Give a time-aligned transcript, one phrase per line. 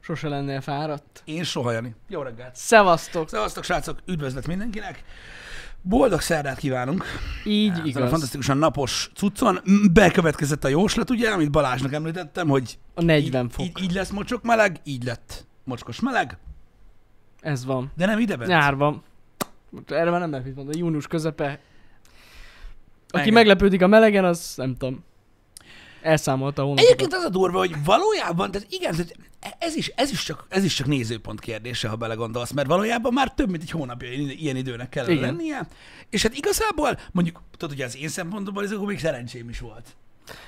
[0.00, 1.22] Sose lennél fáradt.
[1.24, 1.94] Én soha, Jani.
[2.08, 2.56] Jó reggelt.
[2.56, 3.28] Szevasztok!
[3.28, 5.04] Szevasztok, srácok, üdvözlet mindenkinek.
[5.82, 7.04] Boldog szerdát kívánunk.
[7.44, 8.10] Így Ezen a igaz.
[8.10, 9.60] fantasztikusan napos cuccon.
[9.92, 13.64] Bekövetkezett a jóslat, ugye, amit Balázsnak említettem, hogy A 40 így, fok.
[13.66, 16.38] így, így lesz mocsok meleg, így lett mocskos meleg,
[17.40, 17.92] Ez van.
[17.96, 18.48] de nem ideben.
[18.48, 19.02] Nyár van.
[19.86, 20.78] Erre már nem lehet mit mondani.
[20.78, 21.60] Június közepe.
[23.08, 23.32] Aki Igen.
[23.34, 25.04] meglepődik a melegen, az nem tudom.
[26.02, 26.90] Elszámolta a hónapokat.
[26.92, 29.16] Egyébként az a durva, hogy valójában, tehát igen, tehát
[29.58, 33.34] ez is, ez, is csak, ez is csak nézőpont kérdése, ha belegondolsz, mert valójában már
[33.34, 35.24] több mint egy hónapja ilyen időnek kellene Igen.
[35.24, 35.66] lennie,
[36.10, 39.96] és hát igazából, mondjuk, tudod, hogy az én szempontomból ez akkor még szerencsém is volt.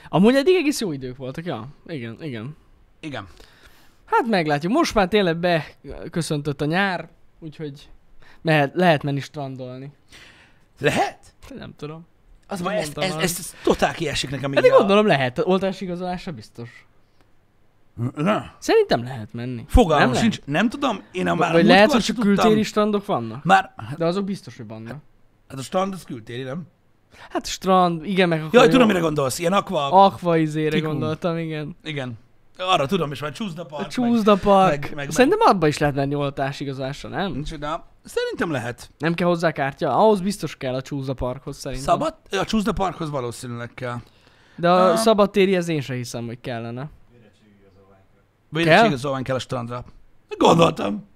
[0.08, 1.68] Amúgy eddig egész jó idők voltak, ja.
[1.86, 2.56] Igen, igen.
[3.00, 3.26] Igen.
[4.04, 4.72] Hát meglátjuk.
[4.72, 7.88] Most már tényleg beköszöntött a nyár, úgyhogy
[8.42, 9.90] mehet, lehet menni strandolni.
[10.80, 11.18] Lehet?
[11.54, 12.06] Nem tudom.
[12.46, 13.22] Az baj, ez, Mondtam ez, már.
[13.22, 15.38] ez, ez, totál kiesik nekem Pedig a- gondolom lehet.
[15.38, 16.86] Oltási igazolásra biztos.
[18.58, 19.64] Szerintem lehet menni.
[19.68, 22.34] Fogalmam Nem sincs, nem tudom, én a már Vagy a lehet, hogy csak tudtam.
[22.34, 23.44] kültéri strandok vannak?
[23.44, 24.96] Már, De azok biztos, hogy vannak.
[25.48, 26.62] hát a strand az kültéri, nem?
[27.30, 30.90] Hát strand, igen, meg akkor Jaj, tudom, mire gondolsz, ilyen akva, Aqua izére Tikum.
[30.90, 31.76] gondoltam, igen.
[31.84, 32.18] igen.
[32.58, 34.80] Arra tudom, és már Csúszda A Park, Csúszda Park.
[34.80, 37.32] meg- meg- Szerintem abba is lehet menni oltási igazolásra, nem?
[37.32, 37.58] meg...
[37.58, 38.90] De szerintem lehet.
[38.98, 39.96] Nem kell hozzá kártya?
[39.96, 41.86] Ahhoz biztos kell a Csúszda Parkhoz szerintem.
[41.86, 42.14] Szabad?
[42.30, 43.96] A Csúszda Parkhoz valószínűleg kell.
[44.56, 44.96] De a Ah.
[44.96, 46.88] szabadtéri ez én sem hiszem, hogy kellene.
[48.50, 49.34] Vagy Kell?
[49.34, 49.84] a strandra.
[50.38, 51.08] Gondoltam,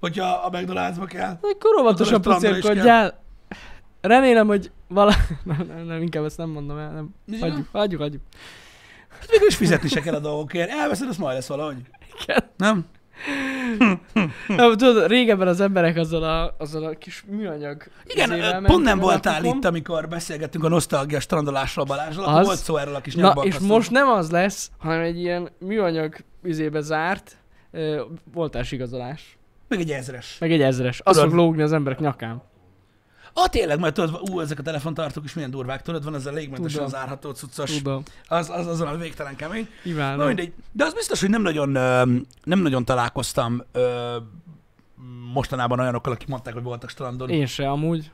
[0.00, 1.38] hogyha a McDonald'sba kell.
[1.40, 3.22] Akkor óvatosan pucérkodjál.
[4.00, 5.14] Remélem, hogy vala...
[5.44, 6.92] nem, nem, nem, inkább ezt nem mondom el.
[6.92, 7.40] Nem.
[7.40, 8.22] Hagyjuk, hagyjuk, hagyjuk.
[9.08, 10.70] Hát végül is fizetni se kell a dolgokért.
[10.70, 11.76] Elveszed, az majd lesz valahogy.
[12.22, 12.50] Igen.
[12.56, 12.86] Nem?
[14.48, 19.34] Nem, tudod, régebben az emberek azzal a, azzal a kis műanyag Igen, pont nem voltál
[19.34, 19.56] napokon.
[19.58, 23.32] itt, amikor beszélgettünk a nosztalgia strandolásról Balázsral, akkor Az- volt szó erről a kis Na,
[23.42, 27.36] és most nem az lesz, hanem egy ilyen műanyag üzébe zárt
[27.70, 28.02] ö,
[28.32, 29.38] voltás igazolás.
[29.68, 30.36] Meg egy ezres.
[30.40, 31.00] Meg egy ezres.
[31.04, 32.42] Az fog lógni az emberek nyakán.
[33.32, 36.30] Ah, tényleg, mert tudod, ú, ezek a telefontartók is milyen durvák, tudod, van ez a
[36.30, 36.88] légmentesen Tudom.
[37.00, 37.76] zárható cuccos.
[37.76, 38.02] Tudom.
[38.28, 39.62] Az, az, azon a végtelen kemény.
[39.62, 40.26] Na Kívánom.
[40.26, 40.52] mindegy.
[40.72, 41.68] De az biztos, hogy nem nagyon,
[42.44, 43.62] nem nagyon találkoztam
[45.32, 47.28] mostanában olyanokkal, akik mondták, hogy voltak strandon.
[47.30, 48.10] Én se amúgy.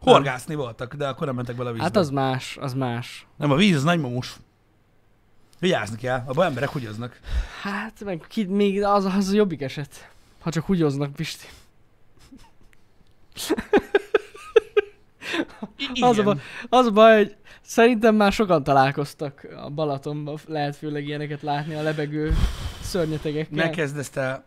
[0.00, 1.84] Horgászni voltak, de akkor nem mentek bele a vízbe.
[1.86, 3.26] Hát az más, az más.
[3.36, 4.36] Nem, a víz az nagymamus.
[5.58, 7.20] Vigyázni kell, abban emberek húgyoznak.
[7.62, 10.10] Hát meg ki, még az, az a jobbik eset.
[10.40, 11.46] Ha csak húgyoznak, Pisti.
[16.00, 16.34] Az a, baj,
[16.68, 21.82] az a baj, hogy szerintem már sokan találkoztak a Balatonban, lehet főleg ilyeneket látni a
[21.82, 22.32] lebegő
[22.80, 23.64] szörnyetegekkel.
[23.64, 24.44] Ne kezd ezt el.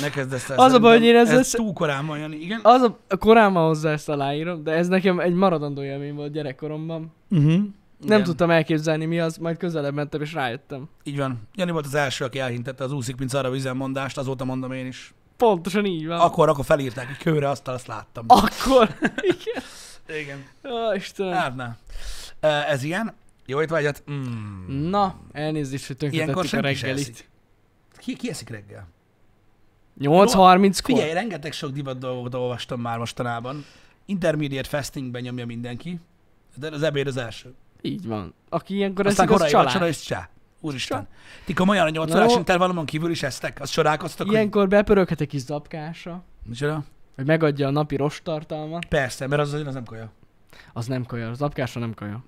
[0.00, 0.58] Ne kezd ezt el.
[0.58, 2.36] Az a baj, hogy én ez sz- túl korán van, Jani.
[2.36, 2.60] Igen?
[2.62, 7.12] Az a, korán van hozzá ezt aláírom, de ez nekem egy maradandó élmény volt gyerekkoromban.
[7.30, 7.62] Uh-huh.
[8.00, 10.88] Nem tudtam elképzelni mi az, majd közelebb mentem és rájöttem.
[11.02, 11.48] Így van.
[11.54, 14.86] Jani volt az első, aki elhintette az úszik, mint arra vízen mondást, azóta mondom én
[14.86, 15.14] is.
[15.40, 16.20] Pontosan így van.
[16.20, 18.24] Akkor, akkor felírták egy kőre, azt, azt láttam.
[18.28, 18.96] Akkor.
[19.34, 19.62] Igen.
[20.22, 20.44] Igen.
[20.64, 21.32] Ó, Istenem.
[21.32, 21.76] Hát na.
[22.48, 23.14] Ez ilyen.
[23.46, 24.02] Jó étvágyat.
[24.10, 24.88] Mm.
[24.88, 26.98] Na, elnézést, hogy tönkretettük a reggelit.
[26.98, 27.28] eszik.
[27.98, 28.88] Ki, ki eszik reggel?
[30.00, 30.94] 8.30-kor?
[30.94, 33.64] Figyelj, rengeteg sok divat dolgot olvastam már mostanában.
[34.04, 36.00] Intermediate fastingben nyomja mindenki,
[36.54, 37.54] de az ebéd az első.
[37.80, 38.34] Így van.
[38.48, 39.96] Aki ilyenkor Aztán eszik, az korai vacsora csalás.
[39.96, 40.28] és csá.
[40.60, 41.08] Úristen.
[41.44, 43.60] Ti komolyan a 8 Na órás intervallumon kívül is eztek?
[43.60, 44.34] Azt csodálkoztak, hogy...
[44.34, 46.84] Ilyenkor bepöröghet egy kis zapkása, Micsoda?
[47.14, 48.84] hogy megadja a napi rostartalmat.
[48.84, 50.10] Persze, mert az, az nem kaja.
[50.72, 52.24] Az nem kaja, az zapkása nem kaja.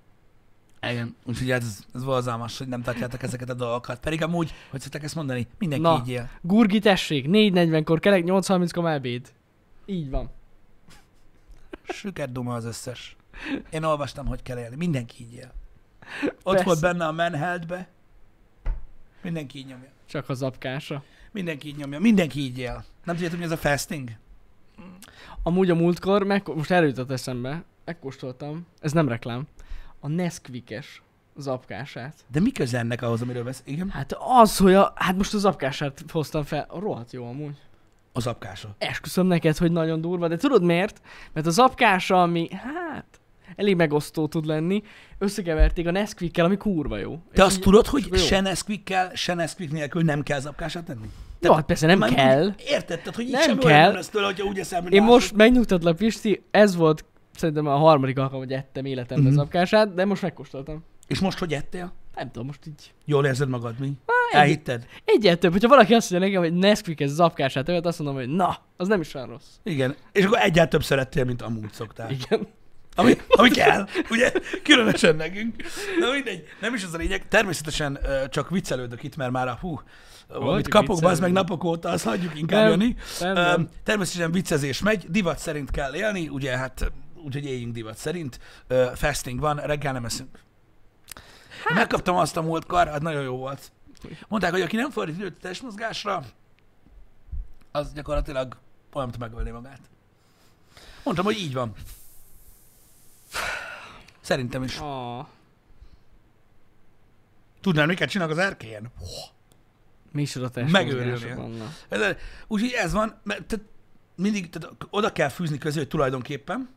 [0.91, 1.17] Igen.
[1.25, 4.01] Úgyhogy ez, ez valzalmas, hogy nem tartjátok ezeket a dolgokat.
[4.01, 6.03] Pedig amúgy, hogy szokták ezt mondani, mindenki Na.
[6.05, 6.31] így él.
[6.41, 9.33] Gurgi tessék, 4.40-kor kelek, 8.30-kor már ebéd.
[9.87, 10.31] Így van.
[11.83, 13.17] Süket duma az összes.
[13.71, 14.77] Én olvastam, hogy kell élni.
[14.77, 15.53] Mindenki így él.
[16.43, 16.65] Ott Persze.
[16.65, 17.89] volt benne a Manheldbe.
[19.23, 19.89] Mindenki így nyomja.
[20.07, 21.03] Csak a zapkása.
[21.31, 21.99] Mindenki így nyomja.
[21.99, 22.85] Mindenki így él.
[23.05, 24.11] Nem tudjátok, mi ez a fasting?
[25.43, 29.47] Amúgy a múltkor, meg, most erről jutott eszembe, megkóstoltam, ez nem reklám,
[30.01, 31.03] a Nesquik-es
[31.37, 32.15] zapkását.
[32.31, 33.63] De mi köze ennek ahhoz, amiről vesz?
[33.65, 33.91] Igen?
[33.91, 37.57] Hát az, hogy a, hát most a zapkását hoztam fel, rohadt jó amúgy.
[38.13, 38.75] Az apkása.
[38.79, 41.01] Esküszöm neked, hogy nagyon durva, de tudod miért?
[41.33, 43.21] Mert az apkása, ami, hát,
[43.57, 44.83] elég megosztó tud lenni,
[45.19, 47.11] összekeverték a Nesquik-kel, ami kurva jó.
[47.15, 48.17] Te És azt így- tudod, hogy jó.
[48.17, 51.07] se Nesquik-kel, se Nesquik nélkül nem kell zapkását tenni?
[51.41, 52.55] Jó, hát persze nem kell.
[52.67, 52.99] Érted?
[52.99, 54.03] Tehát, hogy így Nem sem kell.
[54.11, 57.05] tőle, hogyha úgy eszel, mint Én most megnyugtatlak, Pisti, ez volt
[57.37, 59.39] szerintem a harmadik alkalom, hogy ettem életemben Mhm.
[59.41, 60.85] az apkását, de most megkóstoltam.
[61.07, 61.93] És most hogy ettél?
[62.15, 62.93] Nem tudom, most így.
[63.05, 63.87] Jól érzed magad, mi?
[63.87, 64.87] egy- Elhitted?
[65.05, 68.29] Egyet több, hogyha valaki azt mondja nekem, hogy Nesquik ez zapkását evett, azt mondom, hogy
[68.29, 69.47] na, az nem is olyan rossz.
[69.63, 69.95] Igen.
[70.13, 72.11] És akkor egyáltalán több szerettél, mint amúgy szoktál.
[72.11, 72.47] Igen.
[72.95, 74.33] Ami, ami kell, ugye?
[74.63, 75.63] Különösen nekünk.
[75.99, 77.29] Na mindegy, nem is az a lényeg.
[77.29, 77.99] Természetesen
[78.31, 79.81] csak viccelődök itt, mert már a hú,
[80.29, 82.97] amit kapok, az meg napok óta, azt hagyjuk inkább Nem, jönni.
[83.21, 83.69] nem.
[83.85, 86.93] Természetesen viccezés megy, divat szerint kell élni, ugye hát
[87.25, 88.39] úgyhogy éljünk divat szerint.
[88.95, 90.39] Fasting van, reggel nem eszünk.
[91.65, 91.75] Hát...
[91.75, 93.73] Megkaptam azt a múltkor, hát nagyon jó volt.
[94.29, 96.25] Mondták, hogy aki nem fordít időt testmozgásra,
[97.73, 98.57] az gyakorlatilag
[98.93, 99.81] olyan, megölni magát.
[101.05, 101.73] Mondtam, hogy így van.
[104.23, 104.79] Szerintem is.
[104.79, 105.27] Ah,
[107.61, 108.93] Tudnál, miket csinálnak az erkélyen?
[110.11, 112.17] micsoda Megőrülnél.
[112.47, 113.65] Úgyhogy ez van, mert tehát
[114.17, 116.69] mindig tehát oda kell fűzni közé, tulajdonképpen,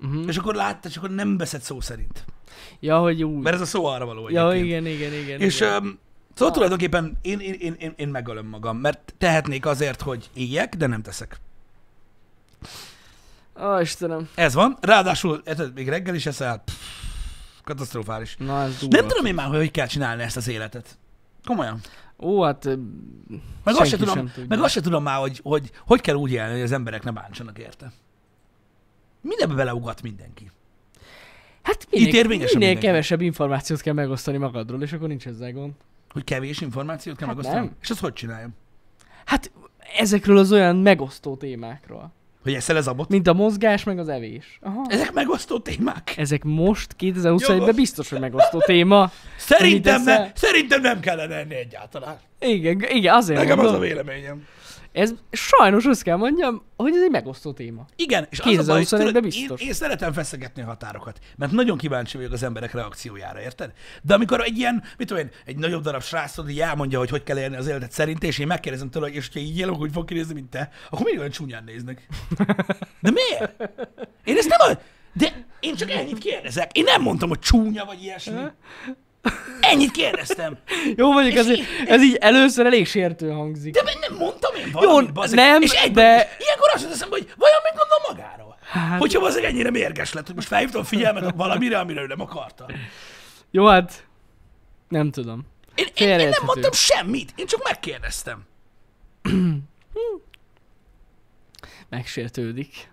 [0.00, 0.24] Uh-huh.
[0.26, 2.24] és akkor látod, és akkor nem veszed szó szerint.
[2.80, 3.42] Ja, hogy úgy.
[3.42, 4.86] Mert ez a szó arra való Ja, egyébként.
[4.86, 5.40] igen, igen, igen.
[5.40, 5.82] És igen.
[5.82, 5.98] um,
[6.32, 6.52] szóval Ah.
[6.52, 11.02] tulajdonképpen én, én, én, én, én megölöm magam, mert tehetnék azért, hogy éljek, de nem
[11.02, 11.36] teszek.
[13.62, 14.28] Ó, Istenem.
[14.34, 14.76] Ez van.
[14.80, 16.74] Ráadásul, érted, még reggel is eszel, pff,
[17.64, 18.36] katasztrofális.
[18.38, 18.96] Na, ez durva.
[18.96, 20.98] Nem tudom én már, hogy hogy kell csinálni ezt az életet.
[21.44, 21.80] Komolyan.
[22.18, 22.64] Ó, hát...
[23.64, 24.44] Meg azt, se tudom, sem tudja.
[24.48, 27.10] meg azt se tudom már, hogy, hogy hogy kell úgy élni, hogy az emberek ne
[27.10, 27.92] bántsanak érte.
[29.20, 30.50] Mindenbe beleugat mindenki.
[31.62, 32.86] Hát minél, Itt érvényes minél mindenki.
[32.86, 35.72] kevesebb információt kell megosztani magadról, és akkor nincs ezzel gond.
[36.10, 37.64] Hogy kevés információt kell Hát megosztani.
[37.66, 37.76] nem.
[37.80, 38.54] És azt hogy csináljam?
[39.24, 39.52] Hát
[39.98, 42.12] ezekről az olyan megosztó témákról.
[42.44, 43.08] Hogy eszel ez abot?
[43.08, 44.58] Mint a mozgás, meg az evés.
[44.62, 44.84] Aha.
[44.88, 46.14] Ezek megosztó témák?
[46.16, 47.74] Ezek most 2021-ben Jogos.
[47.74, 49.10] biztos, hogy megosztó téma.
[49.36, 52.18] Szerintem, ne, szerintem nem kellene enni egyáltalán.
[52.40, 53.82] Igen, igen, azért Nekem az mondom.
[53.82, 54.42] a véleményem.
[54.94, 57.86] Ez sajnos azt kell mondjam, hogy ez egy megosztó téma.
[57.96, 59.60] Igen, és az a baj, hogy 2021-ben tudod, biztos.
[59.60, 63.72] Én, én szeretem feszegetni a határokat, mert nagyon kíváncsi vagyok az emberek reakciójára, érted?
[64.02, 67.10] De amikor egy ilyen, mit tudom én, egy nagyobb darab srác tudod, így elmondja, hogy
[67.10, 69.74] hogy kell élni az életet szerint, és én megkérdezem tőle, hogy és hogyha így élek,
[69.74, 72.06] hogy fog kinézni, mint te, akkor mindig olyan csúnyán néznek.
[73.00, 73.70] De miért?
[74.24, 74.78] Én ezt nem,
[75.12, 76.76] de én csak ennyit kérdezek.
[76.76, 78.40] Én nem mondtam, hogy csúnya vagy ilyesmi.
[79.60, 80.56] Ennyit kérdeztem.
[80.96, 83.74] Jó, mondjuk ez, így- ez így először elég sértő hangzik.
[83.74, 85.38] De nem mondtam én valamit, Jó, bazeg.
[85.38, 86.36] nem, és egyből de-.
[86.38, 88.58] Ilyenkor azt teszem, hogy vajon mit gondol magáról?
[88.70, 92.20] Hát- Hogyha bazeg ennyire mérges lett, hogy most felhívtam a figyelmet valamire, amire ő nem
[92.20, 92.66] akarta.
[93.50, 94.06] Jó, hát
[94.88, 95.46] nem tudom.
[95.74, 98.46] Én, én, én nem mondtam semmit, én csak megkérdeztem.
[101.88, 102.90] Megsértődik.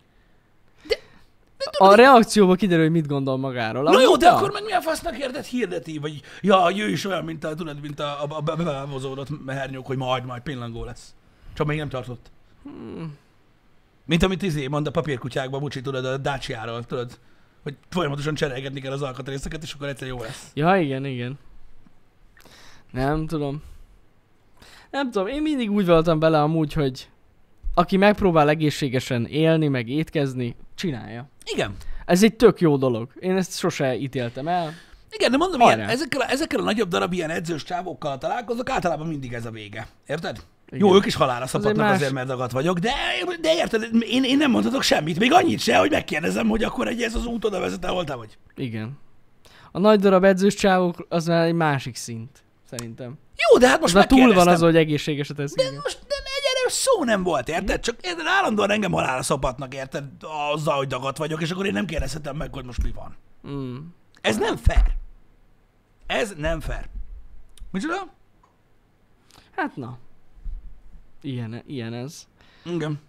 [1.84, 3.84] A reakcióból kiderül, hogy mit gondol magáról.
[3.84, 7.44] Na jó, de akkor meg milyen fasznak érted hirdeti, vagy ja, ő is olyan, mint
[7.44, 11.14] a, tudod, mint a, a, a be- bevázódott hernyók, hogy majd, majd pillangó lesz.
[11.54, 12.32] Csak még nem tartott.
[12.64, 13.18] Hmm.
[14.06, 17.20] Mint amit izé mond a papírkutyákban, Bucsi, tudod, a Dacia-ról, tudod,
[17.64, 20.52] hogy folyamatosan cserélgetni kell az alkatrészeket, és akkor egyszer jó lesz.
[20.54, 21.40] Ja, igen, igen.
[22.92, 23.62] Nem tudom.
[24.92, 27.10] Nem tudom, én mindig úgy voltam bele amúgy, hogy
[27.74, 31.30] aki megpróbál egészségesen élni, meg étkezni, csinálja.
[31.54, 31.76] Igen.
[32.06, 33.10] Ez egy tök jó dolog.
[33.20, 34.74] Én ezt sose ítéltem el.
[35.10, 35.78] Igen, de mondom, Hajrá.
[35.78, 39.52] ilyen, ezekkel, a, ezekkel a nagyobb darab ilyen edzős csávókkal találkozok, általában mindig ez a
[39.52, 39.88] vége.
[40.08, 40.44] Érted?
[40.68, 40.88] Igen.
[40.88, 42.92] Jó, ők is halára szapadnak más- azért, mert dagat vagyok, de,
[43.42, 47.02] de érted, én, én nem mondhatok semmit, még annyit se, hogy megkérdezem, hogy akkor egy
[47.02, 48.38] ez az út oda vezet, ahol te vagy.
[48.56, 49.00] Igen.
[49.72, 53.18] A nagy darab edzős csávok az már egy másik szint, szerintem.
[53.50, 55.58] Jó, de hát most már túl van az, hogy egészségeset teszik.
[55.58, 56.31] De most de erős
[56.72, 57.80] szó nem volt, érted?
[57.80, 60.06] Csak érted, állandóan engem halára szopatnak, érted?
[60.54, 63.16] Azzal, hogy dagat vagyok, és akkor én nem kérdezhetem meg, hogy most mi van.
[63.48, 63.78] Mm.
[64.22, 64.96] Ez nem fair.
[66.06, 66.90] Ez nem fair.
[67.72, 68.14] Micsoda?
[69.56, 69.98] Hát na.
[71.22, 72.28] Ilyen, ilyen ez.
[72.64, 73.00] Igen.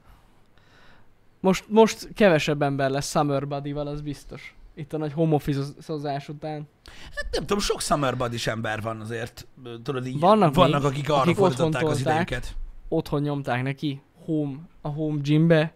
[1.40, 4.54] Most, most kevesebb ember lesz Summer Buddy-val, az biztos.
[4.74, 6.68] Itt a nagy home office-ozás után.
[7.14, 9.46] Hát nem tudom, sok summer buddy ember van azért,
[9.82, 10.18] tudod így.
[10.18, 12.56] Vannak vannak még, akik arra akik fordították az idejüket.
[12.92, 15.74] Otthon nyomták neki home, a home gymbe.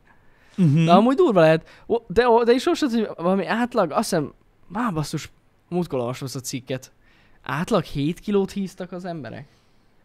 [0.59, 0.85] Uh-huh.
[0.85, 1.69] De amúgy durva lehet.
[2.07, 4.33] De, de is most, hogy valami átlag, azt hiszem,
[4.67, 5.31] már basszus,
[5.69, 6.93] múltkor olvastam a cikket.
[7.43, 9.47] Átlag 7 kilót híztak az emberek.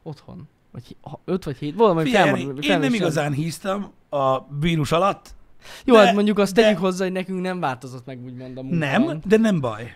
[0.03, 0.47] Otthon.
[0.71, 4.91] Vagy 5 vagy 7, valami Figyelj, felmond- Jani, én felmond- nem igazán híztam a vírus
[4.91, 5.29] alatt.
[5.85, 8.61] Jó, de- hát mondjuk azt de- tegyük hozzá, hogy nekünk nem változott meg úgymond a
[8.61, 9.07] munkában.
[9.07, 9.93] Nem, de nem baj,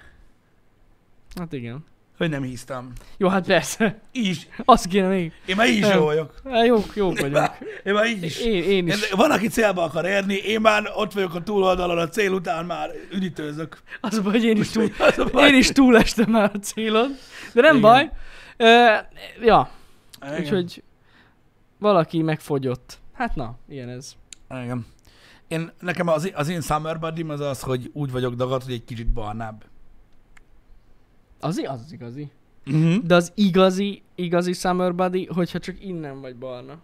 [1.35, 1.83] Hát igen.
[2.17, 2.91] Hogy nem híztam.
[3.17, 3.99] Jó, hát persze.
[4.11, 4.47] Így is.
[4.65, 5.31] Azt kéne még.
[5.45, 6.41] Én már így is jó vagyok.
[6.51, 7.49] Hát jók, jók vagyunk.
[7.83, 8.39] Én már így is.
[8.39, 9.09] Én, én Én, is.
[9.09, 12.89] van, aki célba akar érni, én már ott vagyok a túloldalon, a cél után már
[13.11, 13.77] üdítőzök.
[14.01, 15.47] Az a baj, hogy én is, túl, Az baj.
[15.47, 17.15] én is túlestem már a célon.
[17.53, 17.81] De nem Igen.
[17.81, 18.09] baj.
[18.57, 18.95] Ö,
[19.45, 19.69] ja,
[20.27, 20.39] Igen.
[20.41, 20.83] úgyhogy
[21.79, 22.97] valaki megfogyott.
[23.13, 24.15] Hát na, ilyen ez.
[24.49, 24.85] Igen.
[25.47, 28.83] Én, nekem az, az én summer buddy az az, hogy úgy vagyok dagat, hogy egy
[28.83, 29.63] kicsit barnább.
[31.39, 32.31] Az, az az igazi.
[32.65, 33.03] Uh-huh.
[33.03, 36.77] De az igazi, igazi Summer Buddy, hogyha csak innen vagy barna.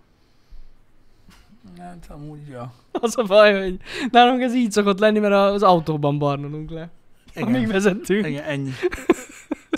[1.78, 2.74] Hát amúgy, ja.
[2.92, 3.80] Az a baj, hogy
[4.12, 6.90] nálunk ez így szokott lenni, mert az autóban barnulunk le.
[7.36, 7.48] Igen.
[7.48, 8.28] Amíg vezettünk.
[8.28, 8.72] Igen, ennyi.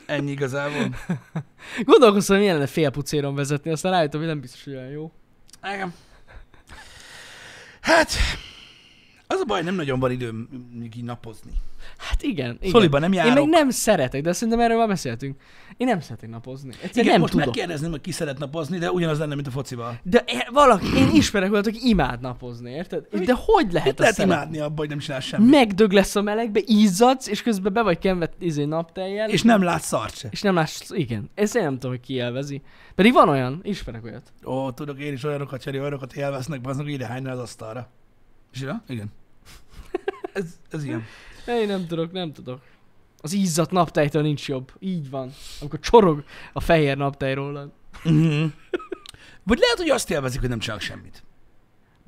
[0.06, 0.96] Ennyi igazából.
[1.86, 5.12] Gondolkoztam, hogy milyen lenne félpucéron vezetni, aztán rájöttem, hogy nem biztos, hogy olyan jó.
[5.74, 5.94] Igen.
[7.82, 8.12] Hát,
[9.34, 10.48] az a baj, nem nagyon van időm
[10.84, 11.52] így napozni.
[11.98, 12.58] Hát igen.
[12.60, 12.72] igen.
[12.72, 13.34] Szoliban nem Én járok.
[13.34, 15.42] meg nem szeretek, de szerintem erről már beszéltünk.
[15.78, 16.70] Én nem szeretek napozni.
[16.70, 17.46] Egyszerűen Igen, nem most tudok.
[17.48, 20.00] megkérdezném, hogy ki szeret napozni, de ugyanaz lenne, mint a focival.
[20.04, 23.08] De e- valaki, én ismerek olyat, aki imád napozni, érted?
[23.12, 24.36] Mi- De hogy lehet Mit lehet szeretni?
[24.36, 25.50] imádni abban, hogy nem csinálsz semmit?
[25.50, 29.86] Megdög lesz a melegbe, izzadsz, és közben be vagy kenve izé napteljel, És nem látsz
[29.88, 30.28] szart se.
[30.32, 31.30] és nem látsz, igen.
[31.36, 32.62] Ezt én nem tudom, hogy ki élvezi.
[32.96, 34.34] Pedig van olyan, ismerek olyat.
[34.46, 37.90] Ó, tudok én is olyanokat cseré, olyanokat élveznek, azok ide hányna az asztalra.
[38.54, 38.66] És?
[38.88, 39.12] Igen.
[40.34, 41.04] Ez, ez ilyen.
[41.48, 42.62] Én nem tudok, nem tudok.
[43.18, 44.72] Az izzadt naptejtől nincs jobb.
[44.80, 45.34] Így van.
[45.60, 46.24] Amikor csorog
[46.54, 47.72] a fehér naptej rólad.
[48.04, 48.46] Mhm.
[49.44, 51.24] Vagy lehet, hogy azt élvezik, hogy nem csinálok semmit.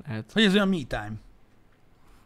[0.06, 0.32] Lehet.
[0.32, 1.12] Hogy ez olyan me time.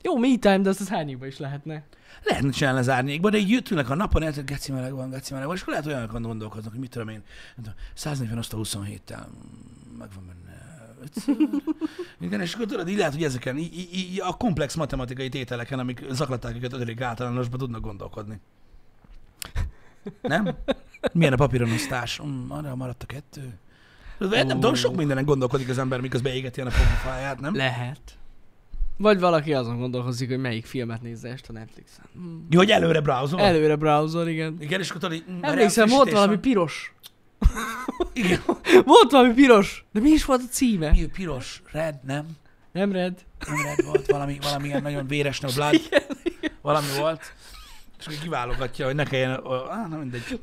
[0.02, 1.84] Jó, me time, de azt az hányikba is lehetne.
[2.22, 5.46] Lehetne csinálni az árnyékba, de így jöttünk a napon, hogy geci meleg van, geci meleg
[5.46, 7.22] van, és akkor lehet olyanokon gondolkoznak, hogy mit tudom én,
[7.56, 10.39] nem tudom, 140 azt a 27-tel, mm, megvan benne.
[12.20, 16.04] Igen, és akkor tudod, így lehet, hogy ezeken, így, így, a komplex matematikai tételeken, amik
[16.10, 17.00] zaklatták őket 5.
[17.00, 18.40] általánosban, tudnak gondolkodni.
[20.22, 20.56] Nem?
[21.12, 22.20] Milyen a papíronosztás?
[22.22, 23.58] Mm, arra maradt a kettő.
[24.18, 27.54] Nem tudom, sok mindenen gondolkodik az ember, miközben égeti a napofáját, nem?
[27.54, 28.00] Lehet.
[28.96, 32.04] Vagy valaki azon gondolkozik, hogy melyik filmet nézze este a Netflixen.
[32.12, 32.46] Hmm.
[32.50, 33.40] Jó, hogy előre browsol?
[33.40, 34.56] Előre browser, igen.
[34.60, 36.94] Igen, és akkor tudod, mm, Emlékszem, volt valami piros.
[38.12, 38.40] Igen.
[38.84, 39.84] Volt valami piros.
[39.92, 40.90] De mi is volt a címe?
[40.90, 42.26] Mi, piros, red, nem?
[42.72, 43.24] Nem red.
[43.46, 45.80] Nem red volt, valami, valamilyen nagyon véres blood.
[46.62, 47.34] Valami volt.
[47.98, 49.30] És akkor kiválogatja, hogy ne kelljen,
[49.70, 50.40] á, na mindegy.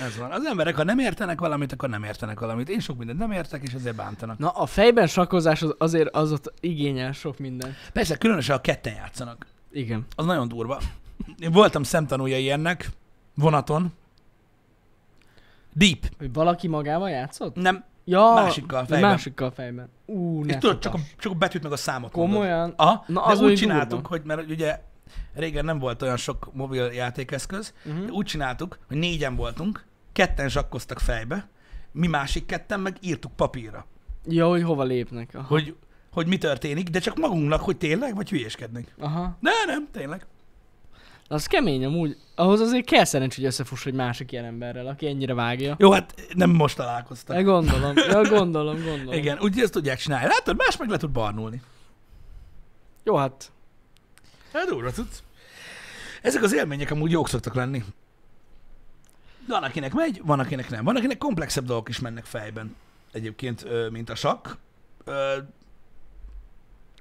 [0.00, 0.30] Ez van.
[0.30, 2.68] Az emberek, ha nem értenek valamit, akkor nem értenek valamit.
[2.68, 4.38] Én sok mindent nem értek, és ezért bántanak.
[4.38, 7.76] Na, a fejben sakkozás az azért az ott igényel sok minden.
[7.92, 9.46] Persze, különösen a ketten játszanak.
[9.72, 10.06] Igen.
[10.16, 10.80] Az nagyon durva.
[11.38, 12.90] Én voltam szemtanúja ilyennek,
[13.34, 13.92] vonaton.
[15.74, 15.98] Deep.
[16.18, 17.54] Hogy valaki magával játszott?
[17.56, 17.84] Nem.
[18.04, 19.10] Ja, Másikkal fejben.
[19.10, 19.88] Másikkal fejben.
[20.06, 22.34] Ú, És ne tudod, csak a, csak a betűt meg a számot mondod.
[22.34, 22.72] Komolyan?
[22.76, 24.08] Aha, Na, az de úgy csináltuk, durva.
[24.08, 24.80] hogy mert ugye
[25.34, 28.04] régen nem volt olyan sok mobil játékeszköz, Uh-huh.
[28.04, 31.48] de úgy csináltuk, hogy négyen voltunk, ketten zsakkoztak fejbe,
[31.92, 33.86] mi másik ketten meg írtuk papírra,
[34.28, 35.30] Ja, hogy hova lépnek.
[35.34, 35.46] Aha.
[35.48, 35.76] hogy,
[36.12, 38.94] hogy mi történik, de csak magunknak, hogy tényleg, vagy hülyéskednek.
[38.98, 39.36] Aha.
[39.40, 40.26] Ne, nem, tényleg.
[41.28, 42.16] Az kemény amúgy.
[42.34, 45.74] Ahhoz azért kell szerencs, hogy összefuss egy másik ilyen emberrel, aki ennyire vágja.
[45.78, 47.36] Jó, hát nem most találkoztak.
[47.36, 47.96] Ja, gondolom.
[47.96, 49.12] Ja, gondolom, gondolom.
[49.12, 50.26] Igen, úgyhogy ezt tudják csinálni.
[50.26, 51.62] Látod, más meg le tud barnulni.
[53.04, 53.52] Jó, hát
[54.52, 55.22] Hát durva tudsz.
[56.22, 57.84] Ezek az élmények amúgy jók szoktak lenni.
[59.48, 60.84] Van, akinek megy, van, akinek nem.
[60.84, 62.76] Van, akinek komplexebb dolgok is mennek fejben.
[63.12, 64.48] Egyébként, mint a sakk.
[65.04, 65.36] Ö,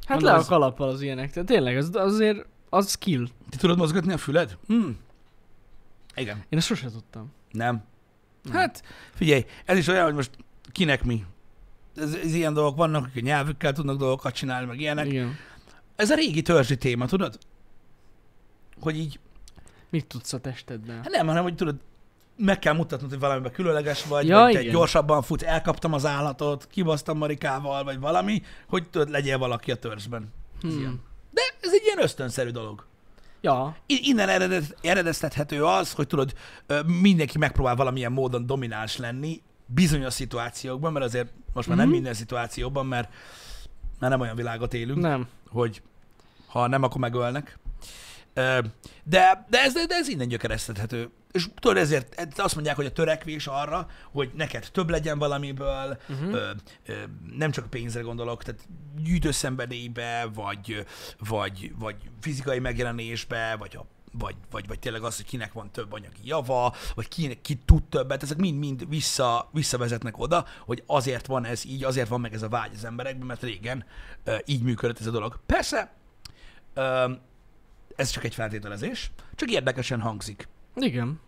[0.06, 1.32] Hát Mondom, le a kalappal az ilyenek.
[1.32, 3.28] Tehát tényleg, az azért az skill.
[3.50, 4.58] Ti tudod mozgatni a füled?
[4.68, 4.98] Hmm.
[6.16, 6.44] Igen.
[6.50, 7.32] Én ezt sose tudtam.
[7.51, 7.84] Nem.
[8.44, 8.54] Nem.
[8.54, 10.32] Hát, figyelj, ez is olyan, hogy most
[10.72, 11.25] kinek mi.
[11.96, 15.06] Ez, ez ilyen dolgok vannak, akik a nyelvükkel tudnak dolgokat csinálni, meg ilyenek.
[15.08, 15.36] Igen.
[15.96, 17.38] Ez a régi törzsi téma, tudod?
[18.80, 19.20] Hogy így,
[19.90, 20.96] Mit tudsz a testeddel?
[20.96, 21.75] hát nem, hanem hogy tudod,
[22.38, 24.72] meg kell mutatnod, hogy valamiben különleges vagy, Ja, vagy te igen.
[24.74, 30.34] gyorsabban futsz, elkaptam az állatot, kibasztam Marikával, vagy valami, hogy tudod, legyél valaki a törzsben.
[30.63, 31.01] Ez ilyen.
[31.31, 32.85] De ez egy ilyen ösztönszerű dolog.
[33.41, 36.33] Ja, Innen eredet, eredeztethető az, hogy tudod,
[36.85, 41.95] mindenki megpróbál valamilyen módon domináns lenni bizonyos szituációkban, mert azért most már nem Mhm.
[41.95, 43.09] minden szituációban, mert
[44.00, 45.27] már nem olyan világot élünk, nem.
[45.50, 45.81] hogy
[46.47, 47.57] ha nem, akkor megölnek.
[48.33, 51.09] De, de, ez, de ez innen gyökereztethető.
[51.31, 55.97] És tudod, ezért ez- azt mondják, hogy a törekvés arra, hogy neked több legyen valamiből,
[56.09, 56.33] Uh-huh.
[56.33, 56.50] ö,
[56.85, 56.93] ö,
[57.38, 58.67] nem csak pénzre gondolok, tehát
[59.03, 60.85] gyűjtőszenvedélybe, vagy,
[61.27, 65.93] vagy, vagy fizikai megjelenésbe, vagy, a, vagy, vagy, vagy tényleg az, hogy kinek van több
[65.93, 71.45] anyagi java, vagy kinek, ki tud többet, ezek mind-mind vissza, visszavezetnek oda, hogy azért van
[71.45, 73.85] ez így, azért van meg ez a vágy az emberekben, mert régen
[74.23, 75.39] ö, így működött ez a dolog.
[75.45, 75.91] Persze,
[76.73, 77.11] ö,
[77.95, 81.20] ez csak egy feltételezés, csak érdekesen hangzik Igen.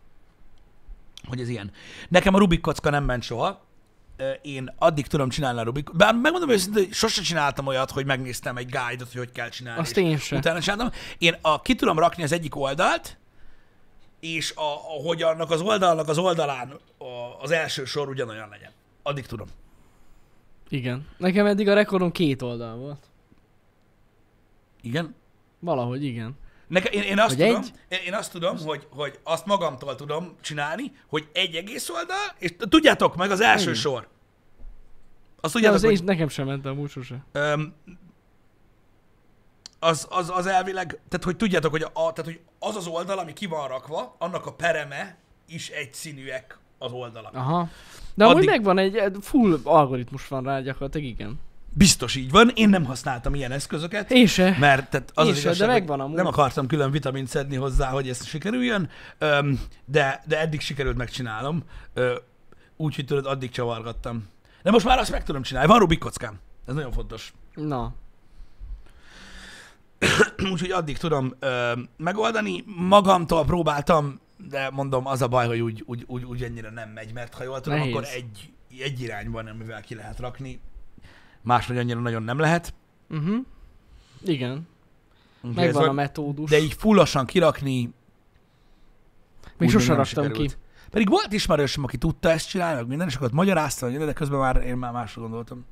[1.28, 1.72] hogy ez ilyen.
[2.10, 3.66] Nekem a Rubik kocka nem ment soha.
[4.42, 5.96] Én addig tudom csinálni a Rubik.
[5.96, 9.82] Bár megmondom őszintén, hogy sose csináltam olyat, hogy megnéztem egy guide-ot, hogy hogy kell csinálni.
[9.82, 10.38] Azt én sem.
[10.38, 10.90] Utána csináltam.
[11.18, 13.18] Én a, ki tudom rakni az egyik oldalt,
[14.20, 18.72] és a, a, hogy annak az oldalnak az oldalán a, az első sor ugyanolyan legyen.
[19.04, 19.48] Addig tudom.
[20.70, 21.08] Igen.
[21.18, 23.06] Nekem eddig a rekordom két oldal volt.
[24.82, 25.16] Igen?
[25.60, 26.36] Valahogy igen.
[26.68, 27.74] Neke, én, én, azt Vagy tudom, egy?
[27.88, 32.56] én, én azt tudom, hogy, hogy azt magamtól tudom csinálni, hogy egy egész oldal, és
[32.70, 33.82] tudjátok meg az első Igen.
[33.82, 34.08] sor.
[35.42, 36.76] Azt tudjátok, az én, hogy nekem sem ment a
[37.32, 37.74] öm,
[39.80, 43.34] az, az, az elvileg, tehát hogy tudjátok, hogy, a, tehát, hogy az az oldal, ami
[43.34, 45.18] ki van rakva, annak a pereme
[45.48, 47.36] is egyszínűek az oldalak.
[47.36, 47.70] Aha.
[48.16, 51.40] De amúgy Addig- megvan egy egy full algoritmus van rá gyakorlatilag, igen.
[51.76, 54.56] Biztos így van, én nem használtam ilyen eszközöket, Én se.
[54.60, 56.16] mert tehát az Én az se, igazság, de megvan amúgy.
[56.16, 58.90] nem akartam külön vitamint szedni hozzá, hogy ez sikerüljön,
[59.86, 61.64] de, de eddig sikerült megcsinálom,
[62.78, 64.28] úgyhogy tudod, addig csavargattam.
[64.64, 67.34] De most már azt meg tudom csinálni, van Rubik kockám, ez nagyon fontos.
[67.54, 67.94] Na.
[70.52, 72.64] Úgyhogy addig tudom ö, megoldani.
[72.66, 77.14] Magamtól próbáltam, de mondom, az a baj, hogy úgy, úgy, úgy, úgy ennyire nem megy,
[77.14, 77.94] mert ha jól tudom, Nehéz.
[77.94, 80.62] akkor egy, egy irányban, amivel ki lehet rakni.
[81.44, 82.74] Máshogy annyira nagyon nem lehet.
[83.10, 83.46] Uh-huh.
[84.26, 84.68] Igen.
[85.42, 85.96] Úgyhogy ez Megvan a van.
[85.96, 86.50] metódus.
[86.50, 87.94] De így fullosan kirakni,
[89.58, 90.50] Még úgy sose nem raktam ki.
[90.90, 94.40] Pedig volt ismerősöm, aki tudta ezt csinálni, meg minden, és akkor ott magyarázta, de közben
[94.40, 95.66] már én már másra gondoltam.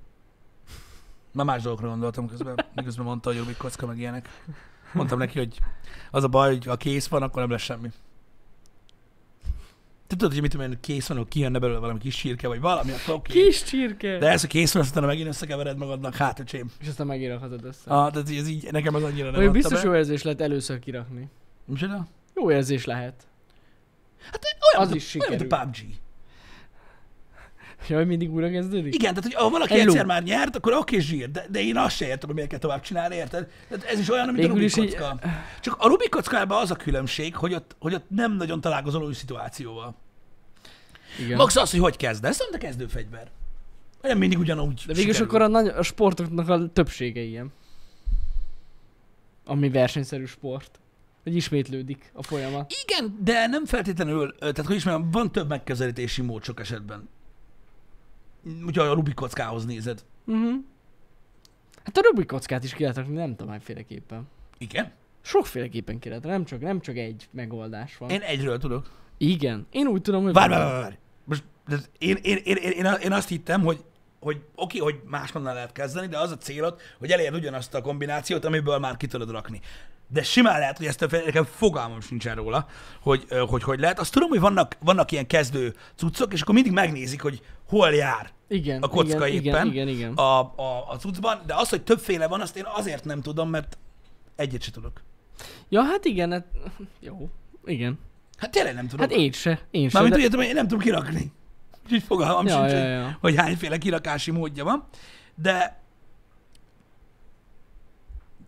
[1.32, 4.44] Már más dolgokra gondoltam közben, miközben mondta, hogy Rubik kocka, meg ilyenek.
[4.94, 5.60] Mondtam neki, hogy
[6.12, 7.92] az a baj, hogy ha kész van, akkor nem lesz semmi.
[10.12, 12.60] Te tudod, hogy mit tudom én, kész van, akkor kijönne belőle valami kis sírke, vagy
[12.60, 13.32] valami, akkor oké.
[13.32, 13.44] Okay.
[13.44, 14.18] Kis csirke.
[14.18, 16.72] De ez, hogy kész van, aztán megint összekevered magadnak, hát öcsém.
[16.80, 17.92] És aztán megírhatod össze.
[17.92, 19.88] Ah, tehát ez így, nekem az annyira nem adta biztos be.
[19.88, 21.30] jó érzés lehet először kirakni.
[21.66, 22.08] Micsoda?
[22.36, 23.24] Jó érzés lehet.
[24.32, 24.40] Hát
[24.74, 25.72] olyan, Az mint is a- olyan, mint a sikerül.
[25.72, 26.01] PUBG.
[27.88, 28.94] Jaj, mindig újra kezdődik?
[28.96, 31.78] Igen, tehát hogy ha valaki Egy egyszer már nyert, akkor oké zsír, de, de én
[31.78, 33.48] azt se értem, hogy miért kell tovább csinálni, érted?
[33.70, 35.20] Tehát ez is olyan, mint a Végül Rubik is így- kocka.
[35.62, 39.14] Csak a Rubik kockában az a különbség, hogy ott, hogy ott nem nagyon találkozol új
[39.14, 39.96] szituációval.
[41.20, 41.38] Igen.
[41.38, 43.28] Max az, hogy hogy kezdesz, nem de kezdőfegyver.
[44.02, 45.28] Nem mindig ugyanúgy De végül is sikerül.
[45.28, 47.52] akkor a, nagy, a sportoknak a többsége ilyen.
[49.46, 50.80] Ami versenyszerű sport.
[51.24, 52.74] Hogy ismétlődik a folyamat.
[52.86, 57.10] Igen, de nem feltétlenül, tehát hogy is mondjam, van több megközelítési mód sok esetben.
[58.46, 60.04] Úgyhogy a Rubik kockához nézed.
[60.26, 60.54] Uh-huh.
[61.84, 64.28] Hát a Rubik kockát is ki lehet rakni, nem tudom hányféleképpen.
[64.58, 64.92] Igen.
[65.22, 68.10] Sokféleképpen ki lehet, nem csak, nem csak egy megoldás van.
[68.10, 68.90] Én egyről tudok.
[69.18, 69.68] Igen.
[69.72, 70.34] Én úgy tudom, hogy...
[70.34, 70.96] Várj, várj, várj.
[71.24, 71.44] Most
[71.98, 73.84] én, én, én, én, én, én azt hittem, hogy,
[74.20, 78.46] hogy oké, hogy máshonnan lehet kezdeni, de az a célod, hogy elérd ugyanazt a kombinációt,
[78.46, 79.62] amiből már ki tudod rakni.
[80.14, 82.68] De simán lehet, hogy ezt a nekem fogalmam sincsen róla,
[83.02, 84.00] hogy, hogy hogy lehet.
[84.00, 88.32] Azt tudom, hogy vannak, vannak ilyen kezdő cuccok, és akkor mindig megnézik, hogy hol jár
[88.48, 90.14] Igen, a kocka igen, éppen Igen, igen, igen.
[90.14, 93.78] a, a, a cuccban, de az, hogy többféle van, azt én azért nem tudom, mert
[94.36, 95.02] egyet se tudok.
[95.70, 96.46] Ja, hát igen, hát...
[97.00, 97.30] Jó.
[97.66, 98.00] Igen.
[98.38, 99.10] Hát tényleg nem tudom.
[99.10, 99.60] Hát én se.
[99.72, 99.94] Én se.
[99.94, 100.20] Mármint de...
[100.20, 101.32] úgy értem, hogy én nem tudom kirakni.
[101.84, 103.18] Úgyhogy fogalmam Ja, sincs, ja, hogy- ja.
[103.22, 104.88] hogy hányféle kirakási módja van,
[105.36, 105.80] de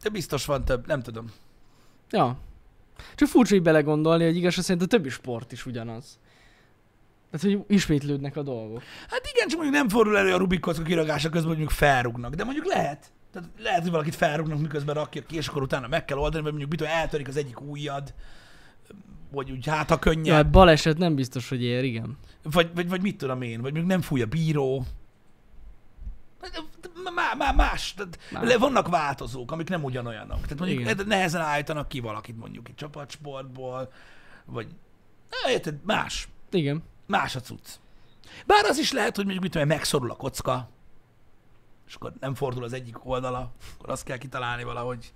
[0.01, 1.25] de biztos van több, nem tudom.
[2.13, 2.37] Ja.
[3.15, 6.19] Csak furcsa így belegondolni, hogy igaz, szerint a többi sport is ugyanaz.
[7.31, 8.81] Tehát, hogy ismétlődnek a dolgok.
[9.09, 12.43] Hát igen, csak mondjuk nem fordul elő a Rubik kocka kirakása közben, mondjuk felrúgnak, de
[12.43, 13.11] mondjuk lehet.
[13.31, 16.53] Tehát lehet, hogy valakit felrúgnak, miközben rakja ki, és akkor utána meg kell oldani, vagy
[16.53, 18.13] mondjuk mit eltörik az egyik ujjad,
[19.31, 22.17] vagy úgy hát a Ja, könnyen, hát baleset nem biztos, hogy ér, igen.
[22.43, 24.85] vagy, vagy, vagy mit tudom én, vagy mondjuk nem fúj a bíró.
[27.15, 27.93] Má, má, más.
[27.93, 28.55] Tehát Más.
[28.55, 30.41] vannak változók, amik nem ugyanolyanok.
[30.41, 31.07] Tehát mondjuk Igen.
[31.07, 33.91] nehezen állítanak ki valakit mondjuk egy csapatsportból,
[34.45, 34.67] vagy
[35.47, 36.27] érted, más.
[36.51, 36.83] Igen.
[37.05, 37.69] Más a cucc.
[38.45, 40.69] Bár az is lehet, hogy mondjuk mit tudom, megszorul a kocka,
[41.87, 45.13] és akkor nem fordul az egyik oldala, akkor azt kell kitalálni valahogy.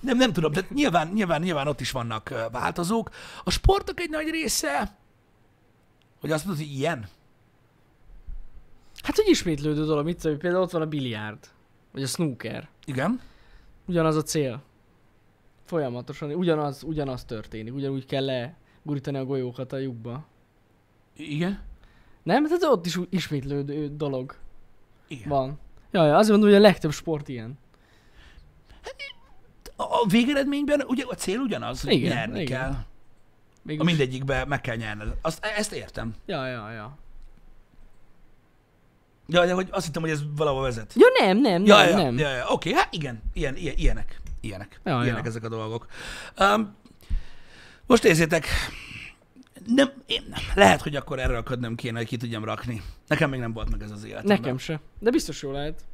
[0.00, 3.10] Nem, nem tudom, de nyilván, nyilván, nyilván ott is vannak változók.
[3.44, 4.96] A sportok egy nagy része,
[6.20, 7.08] hogy azt mondod, hogy ilyen.
[9.06, 11.38] Hát, hogy ismétlődő dolog, mit tudom, például ott van a biliárd.
[11.92, 12.68] Vagy a snooker.
[12.84, 13.20] Igen.
[13.86, 14.62] Ugyanaz a cél.
[15.64, 17.74] Folyamatosan, ugyanaz, ugyanaz történik.
[17.74, 20.26] Ugyanúgy kell legurítani a golyókat a lyukba.
[21.16, 21.62] Igen.
[22.22, 22.44] Nem?
[22.44, 24.34] Tehát ott is ismétlődő dolog
[25.08, 25.28] Igen.
[25.28, 25.58] van.
[25.90, 27.58] Jaj, azért mondom, hogy a legtöbb sport ilyen.
[29.76, 32.60] A, végeredményben ugye a cél ugyanaz, hogy Igen, nyerni igen.
[32.60, 32.74] kell.
[33.62, 35.16] Még A mindegyikbe meg kell nyerned.
[35.22, 36.14] Azt, ezt értem.
[36.26, 36.98] Ja, ja, ja.
[39.28, 40.92] Ja, de hogy azt hittem, hogy ez valahol vezet.
[40.96, 42.18] Ja, nem, nem, Ja, nem, ja, nem.
[42.18, 42.48] ja, ja.
[42.48, 45.28] oké, hát igen, ilyen, ilyen, ilyenek, ilyenek, Ja, ilyenek ja.
[45.28, 45.86] ezek a dolgok.
[46.38, 46.74] Um,
[47.86, 48.46] most nézzétek,
[49.66, 52.82] nem, én, lehet, hogy akkor erről ködnöm kéne, hogy ki tudjam rakni.
[53.06, 54.36] Nekem még nem volt meg ez az életemben.
[54.36, 54.80] Nekem se.
[54.98, 55.84] De biztos jó lehet.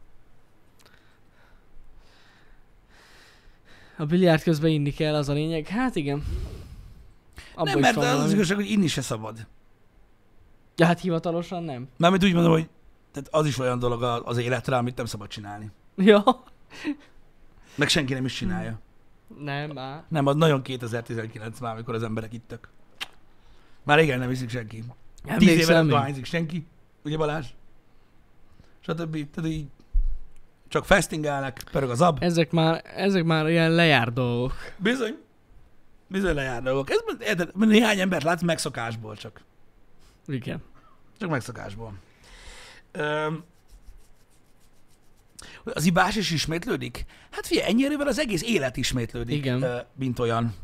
[3.97, 5.67] A biliárd közben inni kell, az a lényeg.
[5.67, 6.25] Hát igen.
[7.55, 9.47] Abba Nem, mert az, az igazság, hogy inni se szabad.
[10.77, 11.89] Ja, hát hivatalosan nem.
[11.97, 12.69] Mármint úgy mondom, hogy
[13.13, 15.71] tehát az is olyan dolog az életre, amit nem szabad csinálni.
[15.97, 16.43] Ja.
[17.75, 18.79] Meg senki nem is csinálja.
[19.39, 20.05] Nem, már.
[20.09, 22.69] Nem, az nagyon 2019 már, amikor az emberek ittak.
[23.83, 24.85] Már régen nem iszik senki.
[25.37, 26.67] Tíz éve nem dohányzik senki.
[27.05, 27.47] Ugye Balázs?
[28.83, 29.31] stb.
[29.31, 29.67] Tehát így
[30.69, 32.19] csak festingelnek, pörög az ab.
[32.21, 34.55] Ezek már, ezek már ilyen lejár dolgok.
[34.77, 35.19] Bizony.
[36.07, 36.91] Bizony lejár dolgok.
[36.91, 39.41] Ez érted, néhány embert látsz megszokásból csak.
[40.27, 40.63] Igen.
[41.19, 41.93] Csak megszokásból.
[42.93, 43.45] Öm,
[45.65, 47.05] az ibás is ismétlődik?
[47.31, 49.63] Hát figyelj, ennyire az egész élet ismétlődik, Igen.
[49.63, 50.55] ö, mint olyan.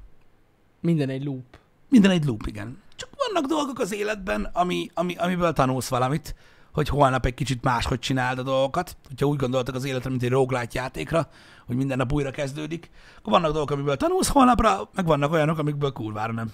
[0.81, 1.59] Minden egy loop.
[1.88, 2.83] Minden egy loop, igen.
[2.97, 6.35] Csak vannak dolgok az életben, ami, ami, amiből tanulsz valamit,
[6.73, 8.97] hogy holnap egy kicsit máshogy csináld a dolgokat.
[9.09, 11.29] Hogyha úgy gondoltak az életre, mint egy roguelite játékra,
[11.67, 15.93] hogy minden nap újra kezdődik, akkor vannak dolgok, amiből tanulsz holnapra, meg vannak olyanok, amikből
[15.93, 16.53] kurvára nem.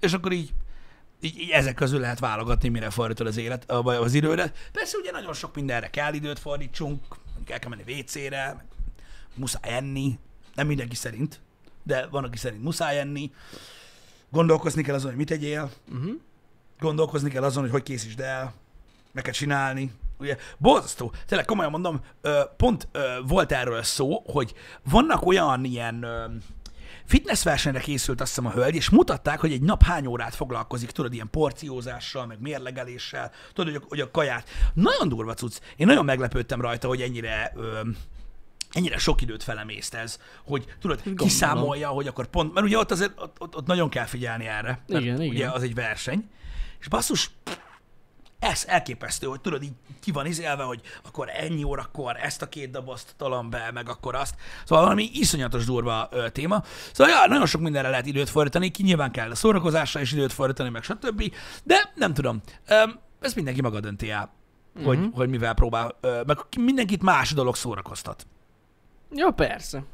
[0.00, 0.52] És akkor így,
[1.22, 4.70] így, így ezek közül lehet válogatni, mire fordítod az élet, az idődet.
[4.72, 7.04] Persze ugye nagyon sok mindenre kell időt fordítsunk,
[7.46, 8.64] el kell menni WC-re,
[9.34, 10.18] muszáj enni,
[10.54, 11.40] nem mindenki szerint,
[11.82, 13.30] de van, aki szerint muszáj enni,
[14.30, 16.12] gondolkozni kell azon, hogy mit tegyél, Uh-huh.
[16.78, 18.54] gondolkozni kell azon, hogy hogy készítsd el,
[19.12, 19.92] meg kell csinálni.
[20.18, 21.12] Ugye, borzasztó.
[21.26, 22.00] Tényleg komolyan mondom,
[22.56, 22.88] pont
[23.26, 24.54] volt erről szó, hogy
[24.90, 26.06] vannak olyan ilyen
[27.12, 30.90] fitness versenyre készült azt hiszem a hölgy, és mutatták, hogy egy nap hány órát foglalkozik,
[30.90, 34.48] tudod, ilyen porciózással, meg mérlegeléssel, tudod, hogy a, hogy a kaját.
[34.74, 35.56] Nagyon durva cucc.
[35.76, 37.80] Én nagyon meglepődtem rajta, hogy ennyire ö,
[38.70, 41.28] ennyire sok időt felemészt ez, hogy tudod, Gondolom.
[41.28, 44.82] kiszámolja, hogy akkor pont, mert ugye ott azért ott, ott, ott nagyon kell figyelni erre,
[44.86, 45.50] mert Igen, ugye igen.
[45.50, 46.30] az egy verseny,
[46.80, 47.30] és basszus,
[48.42, 52.70] ez elképesztő, hogy tudod, így ki van izélve, hogy akkor ennyi órakor ezt a két
[52.70, 54.34] dobozt tolom be, meg akkor azt.
[54.64, 56.62] Szóval valami iszonyatos durva ö, téma.
[56.92, 60.32] Szóval ja, nagyon sok mindenre lehet időt fordítani, ki nyilván kell a szórakozásra is időt
[60.32, 61.34] fordítani, meg stb.
[61.64, 64.32] De nem tudom, Öm, ezt mindenki maga dönti el,
[64.74, 64.86] uh-huh.
[64.86, 68.26] hogy, hogy mivel próbál, ö, meg mindenkit más dolog szórakoztat.
[69.10, 69.84] Ja, persze.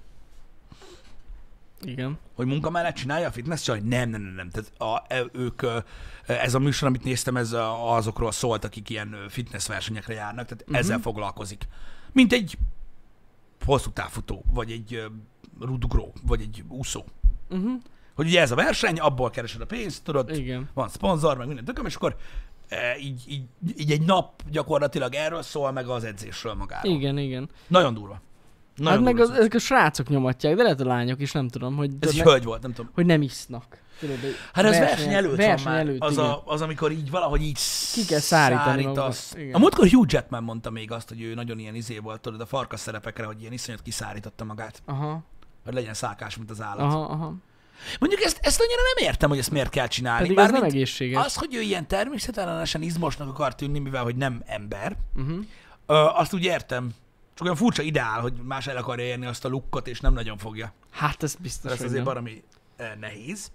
[1.82, 2.18] Igen.
[2.34, 3.80] Hogy munka mellett csinálja a fitness csaj?
[3.80, 4.50] Nem, nem, nem, nem.
[4.50, 5.62] Tehát a, e- ők,
[6.26, 10.78] ez a műsor, amit néztem, ez azokról szólt, akik ilyen fitness versenyekre járnak, tehát uh-huh.
[10.78, 11.68] ezzel foglalkozik.
[12.12, 12.58] Mint egy
[13.64, 15.02] hosszú távfutó, vagy egy
[15.60, 17.04] rudugró, vagy egy úszó.
[17.50, 17.72] Uh-huh.
[18.14, 20.68] Hogy ugye ez a verseny, abból keresed a pénzt, tudod, Igen.
[20.74, 22.16] van szponzor, meg minden tököm, és akkor
[22.68, 23.42] e, így, így,
[23.76, 26.92] így, egy nap gyakorlatilag erről szól, meg az edzésről magáról.
[26.92, 27.48] Igen, igen.
[27.66, 28.20] Nagyon durva.
[28.78, 31.76] Nagyon hát meg az, ezek a srácok nyomatják, de lehet a lányok is, nem tudom,
[31.76, 32.90] hogy, Ez egy hölgy volt, nem tudom.
[32.94, 33.78] hogy nem isznak.
[34.00, 34.16] Tudod,
[34.52, 35.80] Hát ez verseny, előtt verseny van már.
[35.86, 36.24] előtt, az, igen.
[36.24, 37.58] a, az, amikor így valahogy így
[37.92, 39.34] Ki kell szárítani szárítasz.
[39.52, 42.46] A múltkor Hugh Jackman mondta még azt, hogy ő nagyon ilyen izé volt, tudod, a
[42.46, 45.22] farkas szerepekre, hogy ilyen iszonyat kiszárította magát, Aha,
[45.64, 46.80] hogy legyen szákás, mint az állat.
[46.92, 47.34] aha, aha.
[48.00, 50.22] Mondjuk ezt, ezt annyira nem értem, hogy ezt miért kell csinálni.
[50.22, 51.24] Pedig az nem egészséges.
[51.24, 55.44] az, hogy ő ilyen természetellenesen izmosnak akar tűnni, mivel hogy nem ember, Uh-huh.
[55.86, 56.90] ö, azt úgy értem.
[57.38, 60.38] Csak olyan furcsa ideál, hogy más el akarja érni azt a lukkot, és nem nagyon
[60.38, 60.72] fogja.
[60.90, 62.08] Hát ez biztos, Ez azért
[62.76, 63.50] eh, nehéz.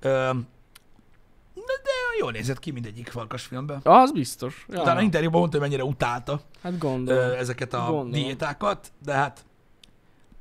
[0.00, 3.80] De, de jól nézett ki mindegyik farkas filmben.
[3.82, 4.66] Az biztos.
[4.68, 4.80] Ja.
[4.80, 7.38] Utána interjúban mondta, hogy mennyire utálta Hát ö, gondolom.
[7.38, 8.10] ezeket a Gondolom.
[8.10, 9.44] diétákat, de hát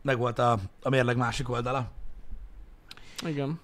[0.02, 1.92] meg volt a, a mérleg másik oldala.
[3.26, 3.60] Igen.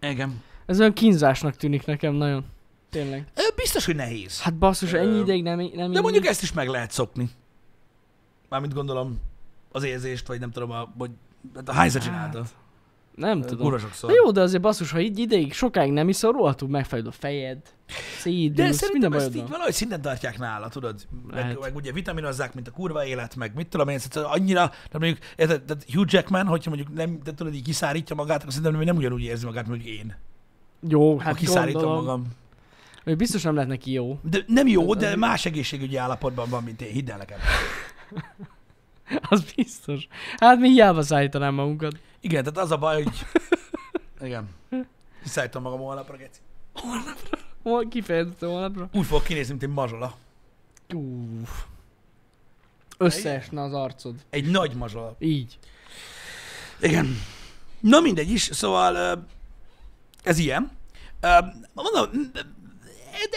[0.00, 0.42] Igen.
[0.66, 2.44] Ez olyan kínzásnak tűnik nekem nagyon.
[2.90, 3.26] Tényleg.
[3.34, 4.40] Ö, biztos, hogy nehéz.
[4.40, 7.30] Hát basszus, ennyi Ö, ideig nem, nem De mondjuk ezt is meg lehet szokni.
[8.52, 9.20] Mármint gondolom
[9.70, 11.10] az érzést, vagy nem tudom, a, hogy
[11.54, 12.42] hát hányszor csinálta.
[13.14, 13.58] Nem tudom.
[13.58, 14.10] Kurva sokszor.
[14.10, 17.58] Na jó, de azért basszus, ha így ideig sokáig nem iszol, rohadtul megfejled a fejed,
[17.58, 21.06] De szédülsz, szerintem minden ezt így valahogy szinten tartják nála, tudod?
[21.26, 21.60] Meg, Lehet.
[21.60, 25.18] meg ugye vitaminozzák, mint a kurva élet, meg mit tudom én, szóval annyira, de mondjuk,
[25.36, 28.84] érted, tehát Hugh Jackman, hogyha mondjuk nem, de tudod, így kiszárítja magát, akkor szerintem ő
[28.84, 30.16] nem ugyanúgy érzi magát, mint én.
[30.88, 32.04] Jó, Hát hát ha kiszárítom gondolom.
[32.04, 32.26] magam.
[33.04, 34.18] Hogy biztos nem lett neki jó.
[34.22, 37.38] De nem jó, de más egészségügyi állapotban van, mint én, hidd el nekem.
[39.30, 40.08] Az biztos.
[40.36, 41.96] Hát mi hiába szállítanám magunkat.
[42.20, 43.26] Igen, tehát az a baj, hogy...
[44.20, 44.48] Igen.
[45.22, 46.40] Kiszállítom magam holnapra, geci.
[47.62, 48.88] Hol kifejezetten holnapra?
[48.92, 50.16] Úgy fog kinézni, mint egy mazsola.
[50.94, 51.50] Uff.
[52.98, 54.14] Összeesne az arcod.
[54.30, 55.16] Egy nagy mazsola.
[55.18, 55.58] Így.
[56.80, 57.16] Igen.
[57.80, 59.26] Na mindegy is, szóval
[60.22, 60.70] ez ilyen.
[61.72, 62.30] Mondom,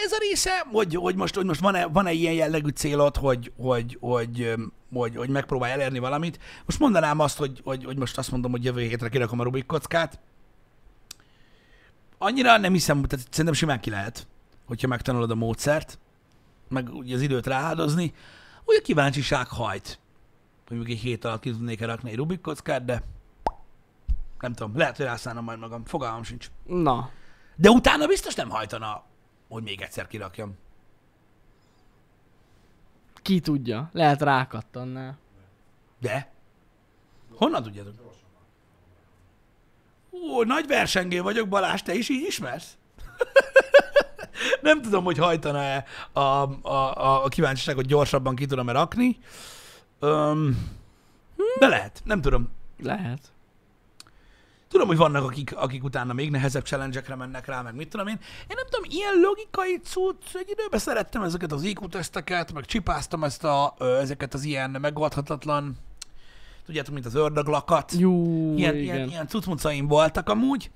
[0.04, 3.96] ez a része, hogy, hogy most, hogy most van-e, van-e ilyen jellegű célod, hogy, hogy,
[4.00, 4.54] hogy,
[4.92, 6.38] hogy, hogy megpróbálj elérni valamit.
[6.64, 9.66] Most mondanám azt, hogy, hogy, hogy most azt mondom, hogy jövő hétre kirakom a Rubik
[9.66, 10.18] kockát.
[12.18, 14.26] Annyira nem hiszem, tehát szerintem simán ki lehet,
[14.66, 15.98] hogyha megtanulod a módszert,
[16.68, 18.14] meg ugye az időt rááldozni.
[18.64, 19.98] Úgy a kíváncsiság hajt.
[20.68, 23.02] Hogy még egy hét alatt ki tudnék rakni egy Rubik kockát, de
[24.40, 25.84] nem tudom, lehet, hogy rászállnom majd magam.
[25.84, 26.50] Fogalmam sincs.
[26.66, 27.10] Na.
[27.56, 29.04] De utána biztos nem hajtana,
[29.48, 30.56] hogy még egyszer kirakjam.
[33.14, 33.90] Ki tudja.
[33.92, 35.18] Lehet rákattannál.
[35.98, 36.32] De?
[37.34, 37.94] Honnan tudjátok?
[40.10, 42.76] Ó, nagy versengő vagyok, Balázs, te is így ismersz?
[44.60, 46.20] Nem tudom, hogy hajtana-e a,
[46.68, 49.18] a, a, kíváncsiságot gyorsabban ki tudom-e rakni.
[49.98, 50.74] Öm,
[51.58, 52.48] de lehet, nem tudom.
[52.82, 53.32] Lehet.
[54.68, 58.18] Tudom, hogy vannak, akik, akik utána még nehezebb challenge mennek rá, meg mit tudom én.
[58.22, 63.24] Én nem tudom, ilyen logikai cucc, egy időben szerettem ezeket az IQ teszteket, meg csipáztam
[63.24, 65.76] ezt a, ö, ezeket az ilyen megoldhatatlan,
[66.66, 67.92] tudjátok, mint az ördöglakat.
[67.92, 68.12] Jó,
[68.56, 68.94] Ilyen, igen.
[68.94, 70.70] ilyen, ilyen cuccmuncaim voltak amúgy.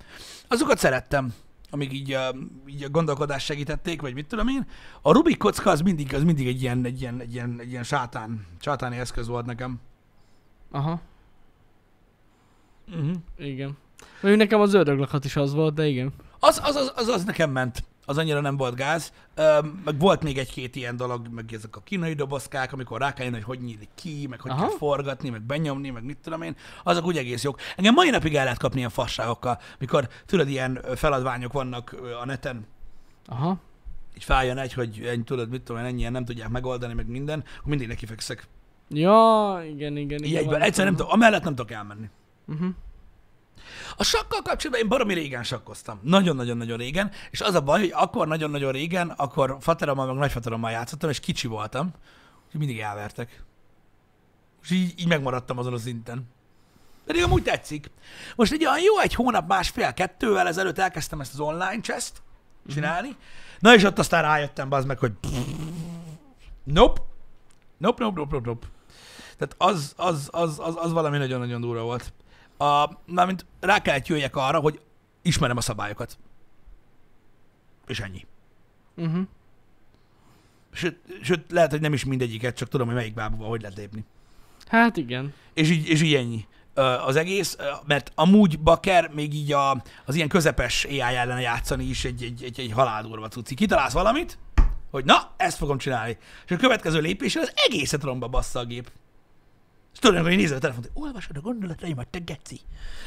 [0.49, 1.35] Azokat szerettem,
[1.71, 2.35] amíg így, a,
[2.67, 4.67] így a gondolkodást segítették, vagy mit tudom én.
[5.03, 7.83] A Rubik kocka az mindig, az mindig egy ilyen, egy ilyen, egy ilyen, egy ilyen
[7.83, 9.81] sátán, sátáni eszköz volt nekem.
[10.71, 11.01] Aha,
[12.91, 13.15] Uh-huh.
[13.39, 13.77] igen.
[14.21, 16.13] Mondjuk nekem az ördöglakat is az volt, de igen.
[16.39, 17.85] Az, az, az, az, az nekem ment.
[18.05, 19.13] Az annyira nem volt gáz.
[19.35, 23.25] Öm, meg volt még egy-két ilyen dolog, meg ezek a kínai dobozkák, amikor rá kell
[23.25, 24.61] jönni, hogy hogy nyílik ki, meg hogy Aha.
[24.61, 26.57] kell forgatni, meg benyomni, meg mit tudom én.
[26.85, 27.59] Azok úgy egész jók.
[27.77, 32.67] Engem mai napig el lehet kapni ilyen fasságokkal, mikor tudod, ilyen feladványok vannak a neten,
[33.27, 33.59] Aha.
[34.17, 37.45] így feljön egy, hogy ennyi, tudod, mit tudom én, ennyien nem tudják megoldani, meg minden,
[37.57, 38.47] akkor mindig neki fekszek.
[38.89, 40.19] Ja, igen, igen.
[40.19, 42.09] Így igen egyben, van- egyszer nem tudom, amellett nem tudok elmenni.
[42.51, 42.75] Uh-huh.
[43.97, 46.01] A sakkal kapcsolatban én baromi régen sakkoztam.
[46.03, 47.11] Nagyon-nagyon-nagyon régen.
[47.31, 51.47] És az a baj, hogy akkor nagyon-nagyon régen, akkor faterommal meg nagyfaterommal játszottam, és kicsi
[51.47, 51.91] voltam,
[52.51, 53.43] hogy mindig elvertek.
[54.63, 56.29] És így, így megmaradtam azon a szinten.
[57.07, 57.91] Pedig amúgy tetszik.
[58.37, 62.23] Most egy olyan jó egy hónap, másfél, kettővel ezelőtt elkezdtem ezt az online chest
[62.69, 63.17] csinálni.
[63.59, 65.13] Na és ott aztán rájöttem, az meg, hogy
[66.65, 67.01] nope.
[67.79, 68.67] Nope, nope, nope, nope, nope.
[69.39, 72.13] Tehát az, az, az, az, az valami nagyon-nagyon durva volt.
[72.61, 74.81] A, mármint rá kellett jöjjek arra, hogy
[75.23, 76.19] ismerem a szabályokat.
[77.87, 78.27] És ennyi.
[78.97, 79.27] Uh-huh.
[80.73, 84.05] Sőt, sőt, lehet, hogy nem is mindegyiket, csak tudom, hogy melyik bábuba hogy lehet lépni.
[84.67, 85.35] Hát igen.
[85.55, 86.47] És így, és így ennyi
[87.07, 92.05] az egész, mert amúgy Baker még így a, az ilyen közepes AI ellen játszani is
[92.05, 93.55] egy, egy, egy, egy haláldurva cuci.
[93.55, 94.39] Kitalálsz valamit,
[94.91, 96.19] hogy na, ezt fogom csinálni.
[96.45, 98.91] És a következő lépésre az egészet romba bassza a gép.
[99.93, 102.61] És tudod, hogy nézed a telefont, hogy olvasod a gondolataimat, te geci.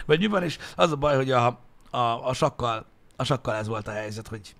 [0.05, 3.67] Vagy mi van, és az a baj, hogy a, a, a, sakkal, a sakkal ez
[3.67, 4.55] volt a helyzet, hogy,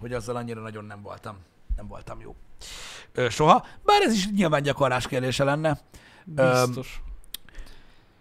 [0.00, 1.36] hogy azzal annyira nagyon nem voltam,
[1.76, 2.36] nem voltam jó.
[3.12, 5.80] Ö, soha, bár ez is nyilván gyakorlás kérdése lenne.
[6.24, 7.02] Biztos.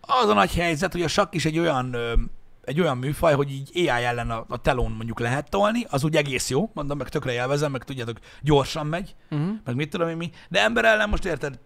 [0.01, 2.13] Az a nagy helyzet, hogy a sakk is egy olyan, ö,
[2.63, 6.15] egy olyan műfaj, hogy így AI ellen a, a telón mondjuk lehet tolni, az úgy
[6.15, 9.51] egész jó, mondom, meg tökre élvezem, meg tudjátok, gyorsan megy, Uh-huh.
[9.65, 11.59] meg mit tudom én mi, de ember ellen most érted,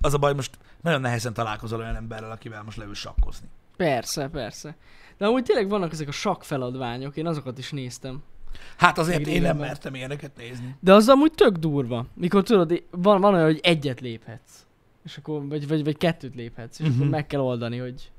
[0.00, 3.48] az a baj, most nagyon nehezen találkozol olyan emberrel, akivel most leül sakkozni.
[3.76, 4.76] Persze, persze.
[5.18, 8.22] De amúgy tényleg vannak ezek a sakk feladványok, én azokat is néztem.
[8.76, 10.76] Hát azért Még én nem mertem ilyeneket nézni.
[10.80, 12.06] De az amúgy tök durva.
[12.14, 14.66] Mikor tudod, van, van olyan, hogy egyet léphetsz.
[15.04, 16.78] És akkor, vagy, vagy, vagy kettőt léphetsz.
[16.78, 16.94] És uh-huh.
[16.94, 17.06] Mhm.
[17.06, 18.10] akkor meg kell oldani, hogy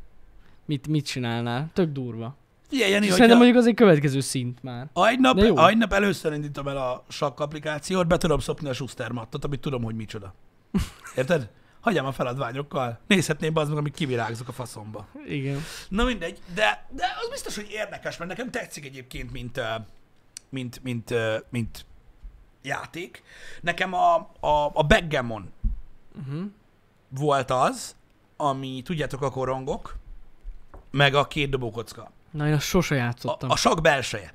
[0.66, 1.70] mit, mit csinálnál.
[1.74, 2.36] Tök durva.
[2.68, 4.90] Figyelj, Jani, szerintem mondjuk az egy következő szint már.
[4.94, 5.56] ha egy nap, De jó.
[5.56, 9.46] ha egy nap először indítom el a sakk applikációt, be tudom szopni a Schuster mattot,
[9.46, 10.34] amit tudom, hogy micsoda.
[11.16, 11.50] Érted?
[11.82, 13.00] Hagyjam a feladványokkal.
[13.08, 15.08] Nézhetném az meg, amíg kivirágzok a faszomba.
[15.28, 15.62] Igen.
[15.90, 19.60] Na mindegy, de, de az biztos, hogy érdekes, mert nekem tetszik egyébként, mint,
[20.50, 21.14] mint, mint,
[21.50, 21.86] mint
[22.62, 23.24] játék.
[23.62, 25.52] Nekem a, a, a backgammon
[26.28, 26.44] Uh-huh.
[27.10, 27.96] volt az,
[28.38, 29.96] ami, tudjátok, a korongok,
[30.92, 32.12] meg a két dobókocka.
[32.32, 33.50] Na én azt sose A, játszottam.
[33.50, 34.34] a sak belseje.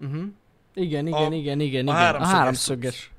[0.00, 0.22] Uh-huh.
[0.74, 1.88] Igen, igen, A- igen, igen, igen.
[1.88, 3.10] A háromszöges háromszöges.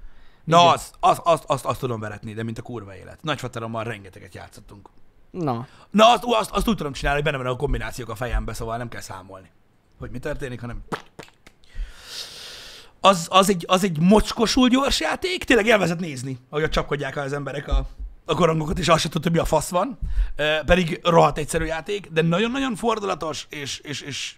[0.44, 0.74] Na, Igen.
[0.74, 3.24] az, az, azt, azt, azt tudom veretni, de mint a kurva élet.
[3.24, 4.90] Nagyfaterommal rengeteget játszottunk.
[5.32, 5.68] Na.
[5.90, 8.78] Na, azt, azt, azt úgy tudom csinálni, hogy benne vannak a kombinációk a fejembe, szóval
[8.78, 9.52] nem kell számolni,
[10.00, 10.84] hogy mi történik, hanem...
[13.00, 17.68] Az, az, egy, az egy mocskosul gyors játék, tényleg élvezett nézni, ahogy csapkodják az emberek
[17.68, 17.88] a,
[18.26, 20.00] a korongokat, és azt se hogy mi a fasz van.
[20.36, 24.36] E, pedig rohadt egyszerű játék, de nagyon-nagyon fordulatos, és, és, és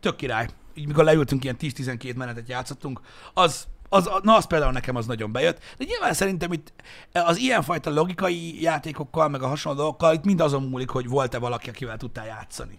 [0.00, 0.48] tök király.
[0.74, 3.00] Így mikor leültünk, ilyen 10-12 menetet játszottunk,
[3.34, 5.58] az, az, na az például nekem az nagyon bejött.
[5.78, 6.72] De nyilván szerintem itt
[7.12, 11.68] az ilyenfajta logikai játékokkal, meg a hasonló dolgokkal, itt mind azon múlik, hogy volt-e valaki,
[11.68, 12.78] akivel tudtál játszani.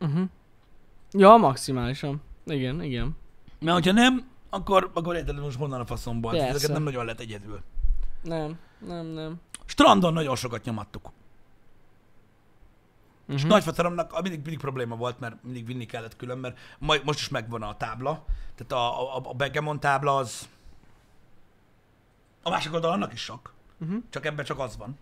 [0.00, 0.24] Uh-huh.
[1.12, 2.22] Ja, maximálisan.
[2.46, 3.16] Igen, igen.
[3.60, 6.36] Mert hogyha nem, akkor, akkor érted, most honnan a faszomból.
[6.36, 7.60] Ezeket nem nagyon lett egyedül.
[8.22, 9.40] Nem, nem, nem.
[9.66, 11.12] Strandon nagyon sokat nyomattuk.
[13.28, 13.50] És Uh-huh.
[13.50, 17.62] nagyfateromnak mindig, mindig probléma volt, mert mindig vinni kellett külön, mert majd, most is megvan
[17.62, 18.24] a tábla.
[18.54, 20.48] Tehát a, a, a backgammon tábla az...
[22.42, 23.52] A másik oldal annak is sok.
[23.78, 24.02] Uh-huh.
[24.10, 24.98] Csak ebben csak az van.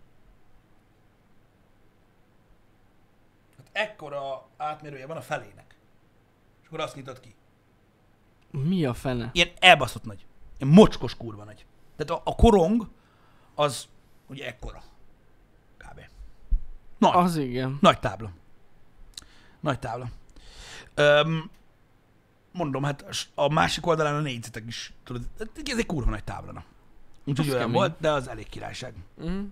[3.57, 5.75] Hát ekkora átmérője van a felének.
[6.61, 7.35] És akkor azt nyitott ki.
[8.51, 9.31] Mi a fene?
[9.33, 10.27] Ilyen elbaszott nagy.
[10.59, 11.67] Ilyen mocskos kurva nagy.
[11.97, 12.89] Tehát a, a korong
[13.55, 13.89] az
[14.27, 14.83] ugye ekkora.
[17.01, 17.13] Nagy.
[17.15, 17.79] Az igen.
[17.81, 18.31] Nagy tábla.
[19.61, 20.09] Nagy tábla.
[20.95, 21.51] Öm,
[22.53, 25.23] mondom, hát a másik oldalán a négyzetek is, tudod,
[25.65, 26.65] ez egy kurva nagy táblana.
[27.25, 27.75] Úgyhogy olyan kemény.
[27.75, 28.95] volt, de az elég királyság.
[29.25, 29.45] Mm.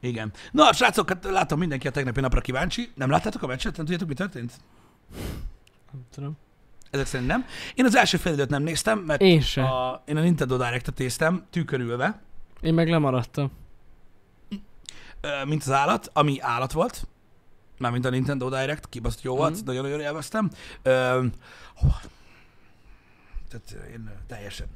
[0.00, 0.32] Igen.
[0.52, 2.92] Na, srácok, hát látom mindenki a tegnapi napra kíváncsi.
[2.94, 3.76] Nem láttátok a meccset?
[3.76, 4.52] Nem tudjátok, mi történt?
[5.92, 6.36] Nem tudom.
[6.90, 7.44] Ezek szerint nem.
[7.74, 9.62] Én az első fél időt nem néztem, mert Én se.
[9.62, 12.20] a, én a Nintendo Direct-et néztem, tűkörülve,
[12.60, 13.50] Én meg lemaradtam.
[15.44, 17.06] Mint az állat, ami állat volt.
[17.78, 19.64] Mármint a Nintendo Direct, kibaszott jó volt, Mhm.
[19.64, 20.50] nagyon-nagyon élveztem.
[20.82, 21.24] Ö?
[23.48, 24.66] Tehát én teljesen,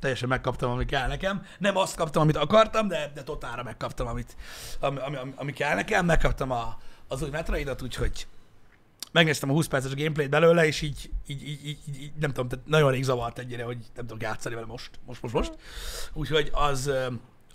[0.00, 1.44] teljesen megkaptam, ami kell nekem.
[1.58, 4.36] Nem azt kaptam, amit akartam, de, de totálra megkaptam, amit,
[4.80, 6.06] ami, ami, ami, ami kell nekem.
[6.06, 8.26] Megkaptam a, az új Metroidat, úgyhogy
[9.12, 12.66] megnéztem a 20 perces gameplayt belőle, és így, így, így, így, így, nem tudom, tehát
[12.66, 15.52] nagyon rég zavart egyre, hogy nem tudok játszani vele most, most, most, most.
[16.12, 16.90] Úgyhogy az,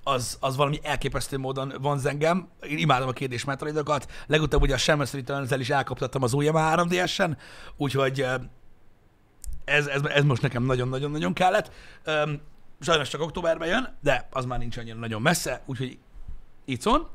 [0.08, 2.48] az, az valami elképesztő módon van engem.
[2.70, 4.12] Én imádom a kérdés metroidokat.
[4.28, 7.38] Legutóbb ugye a Shamus returns is elkaptattam az ujjam a 3DS-en,
[7.78, 8.36] úgyhogy ö,
[9.66, 11.72] ez, ez, ez most nekem nagyon-nagyon-nagyon kellett.
[12.80, 15.98] Sajnos csak októberben jön, de az már nincs annyira nagyon messze, úgyhogy
[16.66, 17.08] itt van.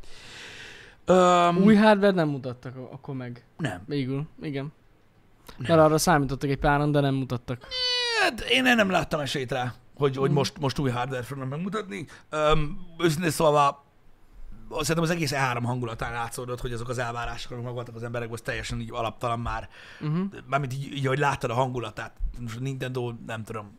[1.05, 3.45] Öm, Új hardware nem mutattak a- akkor meg.
[3.57, 3.83] Nem.
[3.87, 4.73] Végül, igen.
[5.59, 7.67] Mert arra számítottak egy páran, de nem mutattak.
[8.23, 10.39] Hát én nem láttam esélyt rá, hogy, hogy Mhm.
[10.39, 12.07] most, most új hardware fognak megmutatni.
[12.31, 13.85] Öm, őszintén szólva,
[14.71, 18.45] szerintem az egész E3 hangulatán látszódott, hogy azok az elvárások, amik voltak az emberekben, az
[18.45, 19.69] teljesen így alaptalan már.
[20.01, 20.27] Uh-huh.
[20.47, 22.13] Mármint így, így, hogy láttad a hangulatát.
[22.41, 23.79] Most Nintendo, nem tudom,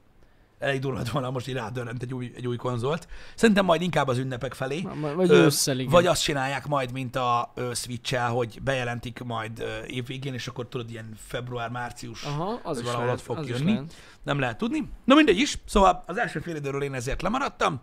[0.61, 3.07] elég durva volna most így rádörrent egy új, egy új konzolt.
[3.35, 4.87] Szerintem majd inkább az ünnepek felé.
[5.15, 5.91] Vagy ősszel, igen.
[5.91, 10.89] Vagy azt csinálják majd, mint a ö, Switch-el, hogy bejelentik majd évvégén, és akkor tudod,
[10.89, 13.93] ilyen február-március Aha, az valahol ott fog az lehet.
[14.23, 14.89] nem lehet tudni.
[15.05, 17.81] Na mindegy is, szóval az első fél időről én ezért lemaradtam.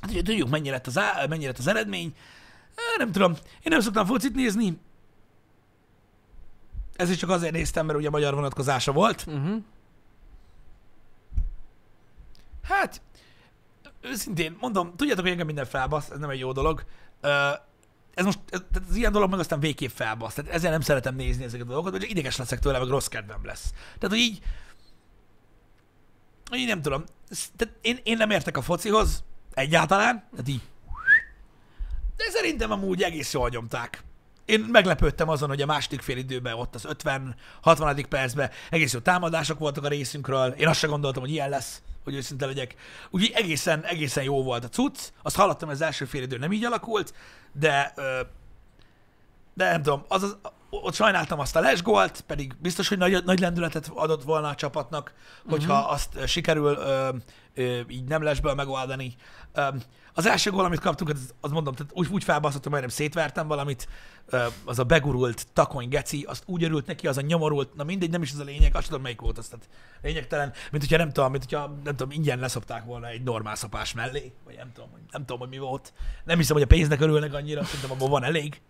[0.00, 2.14] Hát ugye tudjuk, mennyi lett az, á, mennyi lett az eredmény.
[2.96, 4.78] Nem tudom, én nem szoktam focit nézni.
[6.96, 9.24] Ez is csak azért néztem, mert ugye magyar vonatkozása volt.
[9.26, 9.62] Uh-huh.
[12.62, 13.00] Hát,
[14.14, 16.84] őszintén mondom, tudjátok, hogy engem minden felbasz, ez nem egy jó dolog.
[18.14, 20.34] Ez most, ez, az ilyen dolog meg aztán végképp felbasz.
[20.34, 23.44] Tehát ezzel nem szeretem nézni ezeket a dolgokat, csak ideges leszek tőle, meg rossz kedvem
[23.44, 23.70] lesz.
[23.98, 24.38] Tehát, hogy így,
[26.48, 27.04] hogy így nem tudom.
[27.30, 29.24] Ez- Tehát én, én nem értek a focihoz,
[29.54, 30.62] egyáltalán, tehát így.
[32.16, 34.02] De szerintem amúgy egész jól nyomták.
[34.44, 38.04] Én meglepődtem azon, hogy a második fél időben, ott az 50-60.
[38.08, 40.50] percben egész jó támadások voltak a részünkről.
[40.52, 42.74] Én azt sem gondoltam, hogy ilyen lesz, hogy őszinte legyek.
[43.10, 44.98] Úgyhogy egészen, egészen jó volt a cucc.
[45.22, 47.14] Azt hallottam, hogy az első fél idő nem így alakult,
[47.52, 47.92] de,
[49.54, 50.36] de nem tudom, az, az,
[50.82, 55.12] ott sajnáltam azt a lesgolt, pedig biztos, hogy nagy, nagy lendületet adott volna a csapatnak,
[55.48, 55.92] hogyha uh-huh.
[55.92, 57.08] azt sikerül ö,
[57.54, 59.14] ö, így nem lesből megoldani.
[59.52, 59.68] Ö,
[60.16, 63.88] az első gól, amit kaptunk, az, az mondom, tehát úgy, úgy felbaszottam, majdnem szétvertem valamit,
[64.26, 68.10] ö, az a begurult takony geci, azt úgy örült neki, az a nyomorult, na mindegy,
[68.10, 69.68] nem is ez a lényeg, azt tudom, melyik volt az, tehát
[70.02, 73.92] lényegtelen, mint hogyha nem tudom, mint hogyha nem tudom, ingyen leszopták volna egy normál szapás
[73.92, 75.92] mellé, vagy nem tudom, hogy, nem tudom, hogy mi volt.
[76.24, 78.60] Nem hiszem, hogy a pénznek örülnek annyira, szerintem abban van elég.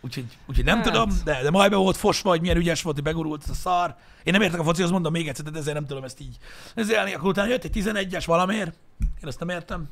[0.00, 0.84] Úgyhogy, úgyhogy nem Hát.
[0.84, 3.54] tudom, de, de majd be volt fosva, hogy milyen ügyes volt, hogy begurult ez a
[3.54, 3.94] szar.
[4.22, 6.36] Én nem értek a focihoz, mondom még egyszer, de ezért nem tudom ezt így
[6.74, 8.72] ezért Akkor utána jött egy 11-es valamiért.
[9.00, 9.88] Én ezt nem értem.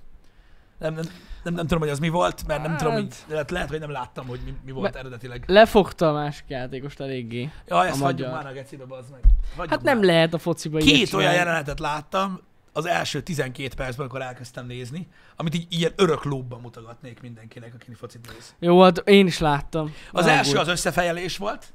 [0.78, 1.04] Nem, nem,
[1.42, 3.24] nem, nem tudom, hogy az mi volt, mert nem tudom, hogy Hát.
[3.28, 5.44] lehet, lehet, hogy nem láttam, hogy mi, mi volt Be- eredetileg.
[5.46, 7.50] Lefogta a másik játékost eléggé.
[7.66, 8.42] Ja, ezt hagyjuk magyar.
[8.42, 9.20] már a gecibe, bazd meg.
[9.56, 10.06] Hagyjuk Hát nem már.
[10.06, 12.40] lehet a fociba Két olyan jelenetet láttam
[12.76, 17.94] az első 12 percben, amikor elkezdtem nézni, amit így ilyen örök lóbban mutogatnék mindenkinek, aki
[17.94, 18.54] focit néz.
[18.58, 19.94] Jó, hát én is láttam.
[20.12, 21.72] Az Ne első az összefejelés volt,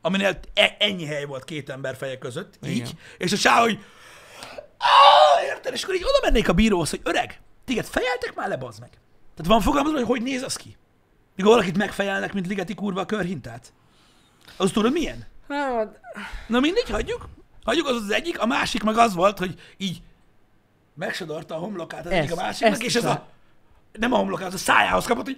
[0.00, 2.88] aminél e- ennyi hely volt két ember feje között, így, Igen.
[3.18, 3.78] és a sáv, hogy
[4.78, 8.56] "Á, érted, és akkor így oda mennék a bíróhoz, hogy öreg, téged fejeltek már le,
[8.56, 8.90] bazd meg.
[9.34, 10.76] Tehát van fogalmazva, hogy hogy néz az ki?
[11.36, 13.72] Mikor valakit megfejelnek, mint Ligeti kurva a körhintát?
[14.56, 15.26] Az tudod milyen?
[15.48, 16.00] Hát,
[16.48, 17.28] Na mindegy, hagyjuk.
[17.64, 18.40] Hagyjuk, az az egyik.
[18.40, 20.02] A másik meg az volt, hogy így
[20.94, 23.26] megsodorta a homlokát az egyik a Ezt- másiknak, ezt és ez a...
[23.92, 25.36] Nem a homlokát, az a szájához kapott, hogy...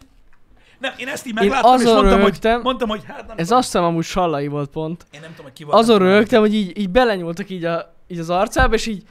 [0.78, 3.36] Nem, én ezt így Én megláttam, és azon mondtam, hogy, röhögtem- mondtam, hogy hát nem
[3.38, 3.58] ez tudom.
[3.58, 5.06] azt hiszem amúgy Sallai volt pont.
[5.10, 5.76] Én nem tudom, hogy ki volt.
[5.78, 9.02] Azon röhögtem, hogy így, így belenyúltak így, a, így az arcába, és így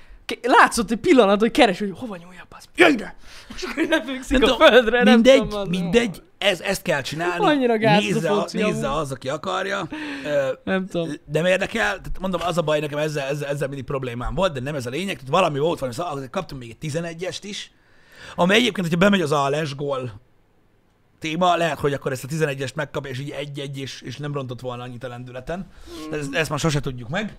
[0.42, 2.66] látszott egy pillanat, hogy keres, hogy hova nyúljak, az.
[2.76, 3.16] Jöjj ide!
[3.80, 7.46] Így lefekszik a földre, nem mindegy, tudom, mindegy, ez, ezt kell csinálni.
[7.46, 9.88] Annyira gáz a nézze, a, nézze az, aki akarja.
[10.64, 11.12] Nem tudom.
[11.32, 14.60] nem érdekel, tehát mondom, az a baj nekem ezzel, ezzel, ezzel mindig problémám volt, de
[14.60, 17.72] nem ez a lényeg, tehát valami volt, valami, szóval kaptunk még egy 11-est is,
[18.36, 20.22] ami egyébként, hogyha bemegy az a lesgól
[21.20, 24.60] téma, lehet, hogy akkor ezt a 11-est megkapja, és így egy-egy, és, és nem rontott
[24.60, 25.68] volna annyit a lendületen.
[26.12, 27.38] Ezt, ezt már sose tudjuk meg.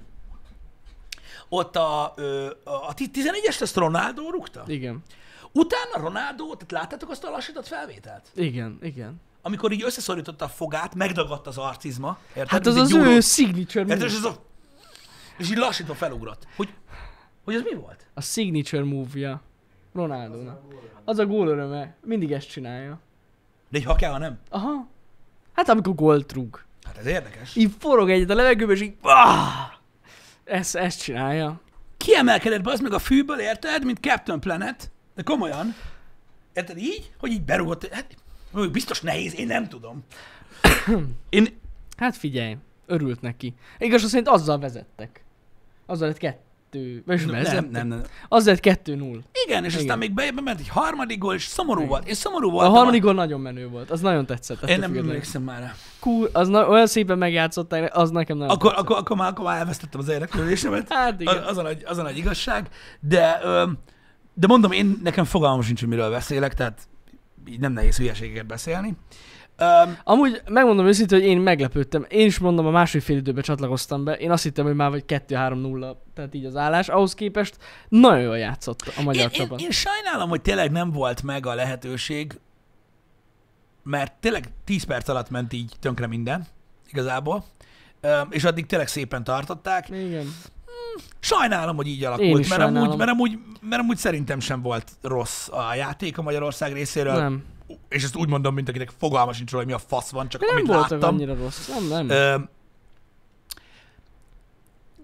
[1.48, 4.64] Ott a, ö, a 11-est ezt Ronaldo rúgta?
[4.66, 5.02] Igen.
[5.56, 8.30] Utána Ronaldo, tehát láttátok azt a lassított felvételt?
[8.34, 9.20] Igen, igen.
[9.42, 12.18] Amikor így összeszorította a fogát, megdagadt az arcizma.
[12.28, 12.48] Érted?
[12.48, 13.10] Hát az az gyúró.
[13.10, 14.02] ő signature Érted?
[14.02, 14.34] És a...
[15.38, 16.46] És így lassítva felugrott.
[16.56, 16.74] Hogy,
[17.44, 18.06] hogy az mi volt?
[18.14, 19.40] A signature move-ja.
[19.94, 20.60] Ronaldo-nak.
[21.04, 21.94] Az a gól öröme.
[22.04, 22.98] Mindig ezt csinálja.
[23.68, 24.38] De egy ha kell, ha nem.
[24.50, 24.86] Aha.
[25.52, 26.64] Hát amikor gólt rúg.
[26.82, 27.56] Hát ez érdekes.
[27.56, 28.94] Így forog egyet a levegőbe, és így...
[29.00, 29.72] Ah!
[30.44, 31.60] Ezt, ezt csinálja.
[31.96, 33.84] Kiemelkedett be az meg a fűből, érted?
[33.84, 34.90] Mint Captain Planet.
[35.16, 35.74] De komolyan.
[36.52, 37.10] Érted így?
[37.18, 37.88] Hogy így berugott.
[37.92, 38.16] Hát,
[38.72, 40.04] biztos nehéz, én nem tudom.
[41.28, 41.58] Én,
[41.96, 42.56] Hát figyelj,
[42.86, 43.54] örült neki.
[43.78, 45.24] Igazság szerint azzal vezettek.
[45.86, 47.02] Azzal lett kettő...
[47.06, 47.70] Vagy nem, vezettek.
[47.70, 48.02] nem, nem.
[48.28, 49.20] Azzal lett kettő null.
[49.46, 49.98] Igen, és aztán Igen.
[49.98, 51.88] még bejebb ment egy harmadik gól, és szomorú Igen.
[51.90, 52.08] volt.
[52.08, 52.72] Én szomorú A voltam.
[52.74, 53.90] harmadik gól nagyon menő volt.
[53.90, 54.68] Az nagyon tetszett.
[54.68, 55.74] Én nem emlékszem már rá.
[56.00, 58.84] Cool, az na- olyan szépen megjátszották, az nekem nagyon Akkor, tetszett.
[58.84, 60.92] akkor, akkor, már, akkor már elvesztettem az érdeklődésemet.
[60.92, 61.36] Hát igen.
[61.36, 62.68] Az, az, a nagy, az a nagy igazság.
[63.00, 63.78] De, öm,
[64.38, 66.88] de mondom, én nekem fogalmam sincs, hogy miről beszélek, tehát
[67.48, 68.96] így nem nehéz hülyeségeket beszélni.
[69.60, 72.06] Um, Amúgy megmondom őszintén, hogy én meglepődtem.
[72.08, 74.12] Én is mondom, a második fél időben csatlakoztam be.
[74.12, 76.88] Én azt hittem, hogy már vagy 2-3-0, tehát így az állás.
[76.88, 77.56] Ahhoz képest
[77.88, 79.60] nagyon jól játszott a magyar én, én, csapat.
[79.60, 82.38] én sajnálom, hogy tényleg nem volt meg a lehetőség,
[83.82, 86.46] mert tényleg 10 perc alatt ment így tönkre minden,
[86.90, 87.44] igazából.
[88.00, 89.88] Öm, és addig tényleg szépen tartották.
[89.88, 90.26] Igen.
[91.20, 95.74] Sajnálom, hogy így alakult, mert amúgy, mert, amúgy, mert amúgy szerintem sem volt rossz a
[95.74, 97.14] játék a Magyarország részéről.
[97.20, 97.44] Nem.
[97.88, 100.40] És ezt úgy mondom, mint akinek fogalma sincs róla, hogy mi a fasz van, csak
[100.40, 101.14] Nem amit láttam.
[101.14, 101.66] annyira rossz.
[101.68, 102.08] Nem, nem.
[102.08, 102.36] Ö,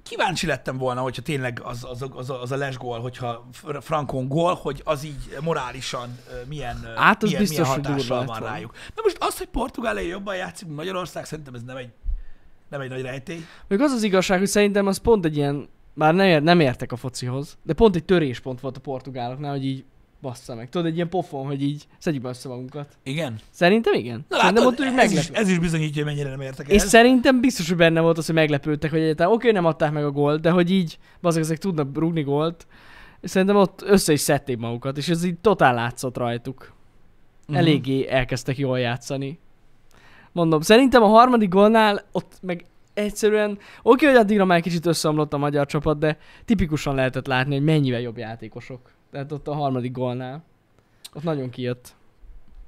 [0.02, 4.28] kíváncsi lettem volna, hogyha tényleg az, az, az, a- az a lesgól, hogyha Fr- Frankon
[4.28, 6.18] gól, hogy az így morálisan
[6.48, 8.46] milyen, Hát az milyen, biztos, milyen hatással van volna.
[8.46, 8.72] rájuk.
[8.94, 11.88] Na most az, hogy Portugália jobban játszik, mint Magyarország, szerintem ez nem egy,
[12.72, 13.40] nem egy nagy rejtély.
[13.68, 16.92] Még az az igazság, hogy szerintem az pont egy ilyen, már nem, ér, nem értek
[16.92, 19.84] a focihoz, de pont egy töréspont volt a portugáloknál, hogy így
[20.20, 20.68] bassza meg.
[20.68, 22.96] Tudod, egy ilyen pofon, hogy így szedjük be össze magunkat.
[23.02, 23.38] Igen.
[23.50, 24.24] Szerintem igen.
[24.28, 25.40] Na szerintem látod, ott ez, is, meglepő.
[25.40, 26.88] ez is bizonyítja, hogy mennyire nem értek És el.
[26.88, 30.10] szerintem biztos, hogy benne volt az, hogy meglepődtek, hogy egyáltalán oké, nem adták meg a
[30.10, 32.66] gólt, de hogy így, bazeg, ezek tudnak rúgni gólt.
[33.20, 36.72] És szerintem ott össze is szedték magukat, és ez így totál látszott rajtuk.
[37.46, 37.56] Mhm.
[37.56, 39.38] Eléggé elkezdtek jól játszani.
[40.32, 42.64] Mondom, szerintem a harmadik gólnál ott meg
[42.94, 47.64] egyszerűen, oké, hogy addigra már kicsit összeomlott a magyar csapat, de tipikusan lehetett látni, hogy
[47.64, 48.90] mennyivel jobb játékosok.
[49.10, 50.44] Tehát ott a harmadik gólnál.
[51.14, 51.94] Ott nagyon kijött.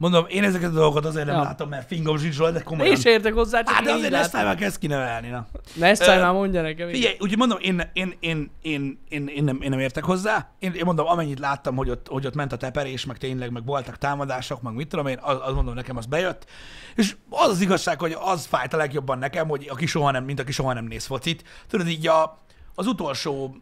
[0.05, 1.43] Mondom, én ezeket a dolgokat azért nem Ja.
[1.43, 2.93] látom, mert fingom sincs róla, de Én komolyan.
[2.93, 5.47] is értek hozzá, csak Hát de én azért ezt már kezd kinevelni, na.
[5.75, 6.89] Ne ezt már mondja nekem.
[6.89, 10.51] Figyelj, úgyhogy mondom, én, én, én, én, én, én, nem, én nem értek hozzá.
[10.59, 13.65] Én, én mondom, amennyit láttam, hogy ott, hogy ott ment a teperés, meg tényleg, meg
[13.65, 16.47] voltak támadások, meg mit tudom én, az, az mondom, nekem az bejött.
[16.95, 20.41] És az az igazság, hogy az fájt a legjobban nekem, hogy aki soha nem, mint
[20.41, 21.45] aki soha nem néz focit.
[21.69, 22.39] Tudod, így a,
[22.75, 23.57] az utolsó,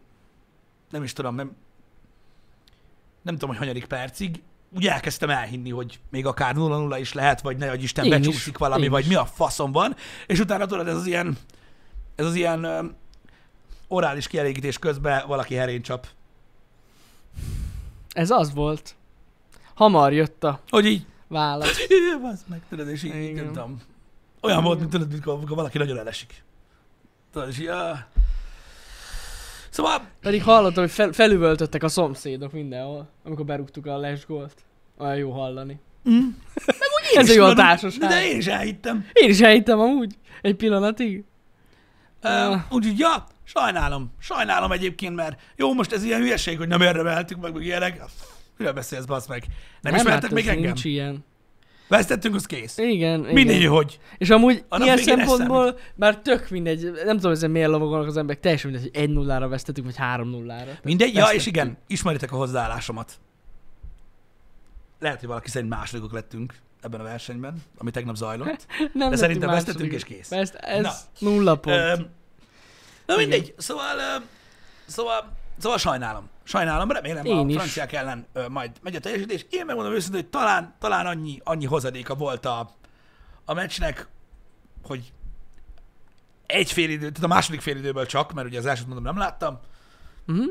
[0.89, 1.55] nem is tudom, nem,
[3.21, 4.41] nem tudom, hogy hanyadik percig,
[4.75, 8.17] úgy elkezdtem elhinni, hogy még akár 0-0 is lehet, vagy ne, hogy Isten Én is,
[8.17, 9.07] becsúszik valami, én vagy is.
[9.07, 9.95] mi a faszom van,
[10.27, 11.37] és utána tudod, ez az ilyen,
[12.15, 12.85] ez az ilyen ö,
[13.87, 16.07] orális kielégítés közben valaki herén csap.
[18.13, 18.95] Ez az volt.
[19.73, 21.79] Hamar jött a Hogy így, válasz.
[21.89, 23.43] "Jé, bassz meg, tudod, és így, Igen.
[23.43, 23.81] nem tudom.
[24.41, 26.43] Olyan volt, mint tudod, mikor, amikor valaki nagyon elesik.
[27.31, 27.97] Tudod, és így, ah.
[29.73, 34.53] Szóval, Pedig hallottam, hogy fel, felüvöltöttek a szomszédok mindenhol, amikor berúgtuk a lesgólt.
[34.97, 35.79] Olyan jó hallani.
[36.09, 36.27] mm,
[37.15, 38.09] Ez egy jó a társaság.
[38.09, 39.05] De én is elhittem.
[39.13, 40.15] Én is elhittem amúgy.
[40.41, 41.23] Egy pillanatig.
[42.23, 44.11] Uh, úgyhogy, ja, sajnálom.
[44.19, 48.01] Sajnálom egyébként, mert jó, most ez ilyen hülyeség, hogy nem érdemeltük meg, meg ilyenek.
[48.57, 49.43] Miről beszélsz, basz meg?
[49.81, 50.63] Nem, nem ismertek hát még engem?
[50.63, 51.25] Nincs ilyen.
[51.87, 52.77] Vesztettünk, az kész.
[52.77, 53.33] Igen, igen.
[53.33, 53.99] Mindegy, hogy.
[54.17, 58.41] És amúgy A ilyen szempontból már tök mindegy, nem tudom, ezen miért lovagolnak az emberek,
[58.41, 61.77] teljesen mindegy, hogy 1 0 ra vesztettük, vagy 3 0 ra Mindegy, ja, és igen,
[61.87, 63.19] ismeritek a hozzáállásomat.
[64.99, 68.65] Lehet, hogy valaki szerint másodikok lettünk ebben a versenyben, ami tegnap zajlott.
[68.93, 70.31] Nem De szerintem lettünk vesztettünk, és kész.
[70.31, 70.91] Ezt, ez Na.
[71.19, 71.77] nulla pont.
[71.77, 72.09] Öm,
[73.05, 74.23] Na mindegy, szóval, öm,
[74.85, 76.29] szóval, szóval sajnálom.
[76.43, 77.55] Sajnálom, remélem Én a is.
[77.55, 79.45] franciák ellen ö, majd megy a teljesítés.
[79.49, 82.71] Én megmondom őszintén, hogy talán, talán annyi, annyi hozadéka volt a,
[83.45, 84.07] a meccsnek,
[84.83, 85.11] hogy
[86.45, 89.17] egy fél idő, tehát a második fél időből csak, mert ugye az elsőt mondom nem
[89.17, 89.59] láttam,
[90.27, 90.45] Uh-huh.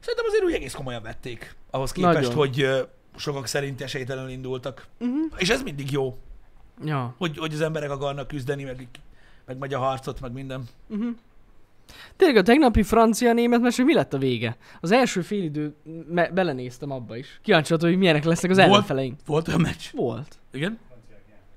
[0.00, 2.34] szerintem azért úgy egész komolyan vették, ahhoz képest, Nagyon.
[2.34, 2.82] hogy ö,
[3.16, 4.86] sokak szerint esélytelenül indultak.
[4.98, 5.32] Uh-huh.
[5.36, 6.18] És ez mindig jó,
[6.84, 7.14] Ja.
[7.18, 8.88] hogy, hogy az emberek akarnak küzdeni, meg,
[9.46, 10.64] meg megy a harcot, meg minden.
[10.86, 11.16] Uh-huh.
[12.16, 14.56] Tényleg a tegnapi francia-német meccs, mi lett a vége?
[14.80, 15.74] Az első félidő
[16.08, 17.40] me- belenéztem abba is.
[17.42, 18.68] Kíváncsi hogy milyenek lesznek az Volt?
[18.68, 19.18] ellenfeleink.
[19.26, 19.84] Volt olyan meccs?
[19.92, 20.38] Volt.
[20.52, 20.78] Igen?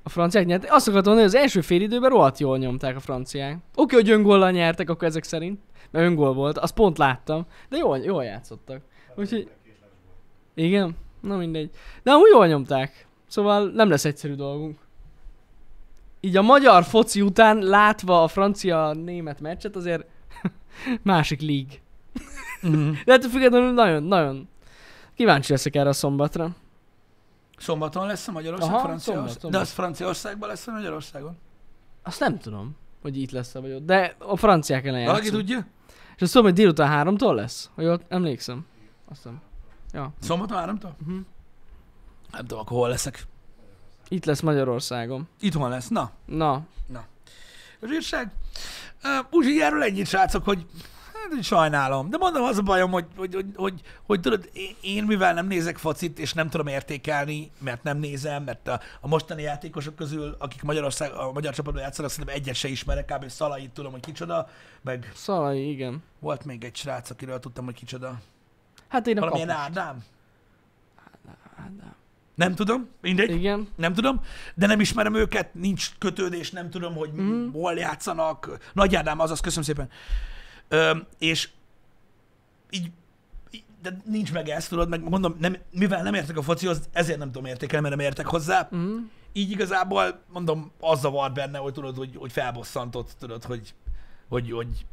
[0.03, 0.73] A franciák nyertek.
[0.73, 3.57] Azt akartam mondani, hogy az első fél időben rohadt jól nyomták a franciák.
[3.75, 5.59] Oké, hogy öngollal nyertek akkor ezek szerint,
[5.91, 8.81] mert öngól volt, azt pont láttam, de jól, jól játszottak.
[9.15, 9.49] Úgyhogy...
[10.53, 10.95] Igen?
[11.21, 11.69] Na mindegy.
[12.03, 13.07] De amúgy jól nyomták.
[13.27, 14.77] Szóval nem lesz egyszerű dolgunk.
[16.19, 20.05] így a magyar foci után látva a francia-német meccset azért
[21.01, 21.81] másik lig.
[22.67, 22.91] Mm.
[23.05, 24.47] De ettől függetlenül nagyon, nagyon
[25.15, 26.55] kíváncsi leszek erre a szombatra.
[27.57, 29.39] Szombaton lesz a Magyarország, Aha, Franciaország.
[29.39, 31.37] szombat, De az Franciaországban lesz a Magyarországon?
[32.03, 35.65] Azt nem tudom, hogy itt lesz vagy ott, de a franciák ellen Valaki tudja?
[36.15, 38.65] És azt tudom, hogy délután háromtól lesz, ha jól emlékszem.
[39.09, 39.41] Azt hiszem.
[39.93, 40.13] Ja.
[40.19, 40.95] Szombaton háromtól?
[41.01, 41.19] Uh-huh.
[42.31, 43.25] Nem tudom, akkor hol leszek.
[44.07, 45.27] Itt lesz Magyarországon.
[45.39, 45.87] Itthon lesz.
[45.87, 46.65] Na, Na,
[47.83, 48.25] a zsírság.
[48.25, 48.31] Uh,
[49.29, 50.65] Úgy erről ennyit, srácok, hogy
[51.13, 52.09] hát, hogy sajnálom.
[52.09, 54.49] De mondom, az a bajom, hogy, hogy, hogy, hogy, hogy tudod,
[54.81, 59.07] én- mivel nem nézek focit, és nem tudom értékelni, mert nem nézem, mert a, a
[59.07, 63.29] mostani játékosok közül, akik Magyarország, a magyar csapatban játszanak, szerintem egyet se ismerek, kb.
[63.29, 64.49] Szalait tudom, hogy kicsoda,
[64.81, 66.03] meg Szalai, igen.
[66.19, 68.19] volt még egy srác, akiről tudtam, hogy kicsoda.
[68.87, 69.63] Hát én a Valamilyen kapus.
[69.65, 70.03] Ádám?
[72.35, 73.31] Nem tudom, mindegy.
[73.31, 73.67] Igen.
[73.75, 74.21] Nem tudom,
[74.55, 77.51] de nem ismerem őket, nincs kötődés, nem tudom, hogy mm.
[77.51, 78.57] hol játszanak.
[78.73, 79.89] Nagy Ádám, azaz, köszönöm szépen.
[80.67, 81.49] Ö, és
[82.69, 82.91] így,
[83.51, 87.19] így, de nincs meg ezt, tudod, meg mondom, nem, mivel nem értek a focihoz, ezért
[87.19, 88.69] nem tudom értékelni, mert nem értek hozzá.
[88.75, 88.97] Mm.
[89.33, 93.73] Így igazából, mondom, az zavar benne, hogy tudod, hogy, hogy felbosszantott, tudod, hogy,
[94.27, 94.85] hogy, hogy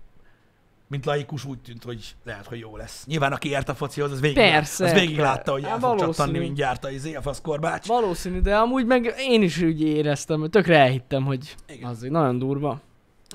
[0.91, 3.05] mint laikus úgy tűnt, hogy lehet, hogy jó lesz.
[3.07, 4.85] Nyilván aki ért a focihoz, az végig, Persze.
[4.85, 6.13] az végig látta, hogy Hát el fog valószínű.
[6.13, 7.87] csattanni mindjárt a, izé, a faszkorbács.
[7.87, 11.89] Valószínű, de amúgy meg én is úgy éreztem, tökre elhittem, hogy Igen.
[11.89, 12.81] az nagyon durva.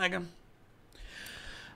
[0.05, 0.29] Igen.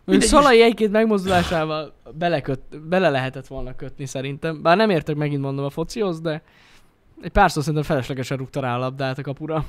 [0.06, 0.30] Mindegy is.
[0.30, 4.62] Szalai egy-két megmozdulásával beleköt, bele lehetett volna kötni szerintem.
[4.62, 6.42] Bár nem értek megint mondom a focihoz, de
[7.22, 9.66] egy párszor szerintem feleslegesen rúgta rá a labdát a kapura.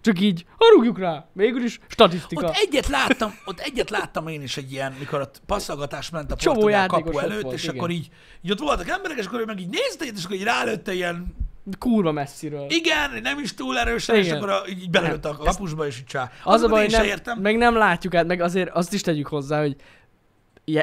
[0.00, 2.46] Csak így, ha rúgjuk rá, végül is statisztika.
[2.46, 6.36] Ott egyet láttam, ott egyet láttam én is egy ilyen, mikor ott passzolgatás ment a
[6.44, 7.76] portugál kapu előtt, volt, és igen.
[7.76, 8.08] akkor így,
[8.42, 11.34] így ott voltak emberek, és akkor ő meg így nézte, és akkor így rálőtte ilyen,
[11.78, 12.66] Kurva messziről.
[12.68, 14.36] igen, nem is túl erősen, és Igen.
[14.36, 16.30] akkor a, így belőtt a kapusba, és így csá.
[16.44, 17.38] Az a baj, nem, értem.
[17.38, 19.76] meg nem látjuk át, meg azért azt is tegyük hozzá, hogy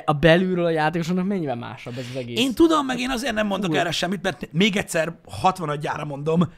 [0.05, 2.39] a belülről a játékosoknak mennyivel másabb ez az egész.
[2.39, 3.77] Én tudom, meg én azért nem mondok Hú.
[3.77, 6.53] erre semmit, mert még egyszer 60 gyára mondom,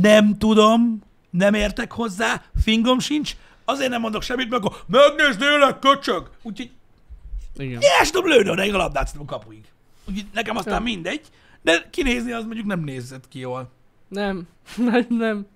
[0.00, 1.02] nem tudom,
[1.38, 6.30] nem értek hozzá, fingom sincs, azért nem mondok semmit, meg akkor megnézd élek, köcsög!
[6.42, 6.70] Úgyhogy
[7.56, 7.78] Igen.
[7.78, 9.64] Nyers tudom lőni odaig a labdát szerintem kapuig.
[10.08, 10.80] Úgyhogy nekem aztán Ja.
[10.80, 11.20] mindegy,
[11.62, 13.70] de kinézni az mondjuk nem nézett ki jól.
[14.08, 15.46] Nem, nem, nem.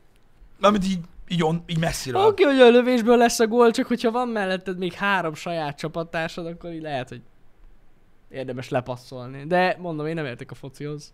[0.60, 0.98] Amit így,
[1.28, 2.26] így, on, így messziről.
[2.26, 6.46] Oké, hogy a lövésből lesz a gól, csak hogyha van melletted még három saját csapattársad,
[6.46, 7.20] akkor így lehet, hogy
[8.30, 9.44] érdemes lepasszolni.
[9.46, 11.12] De mondom, én nem értek a focihoz.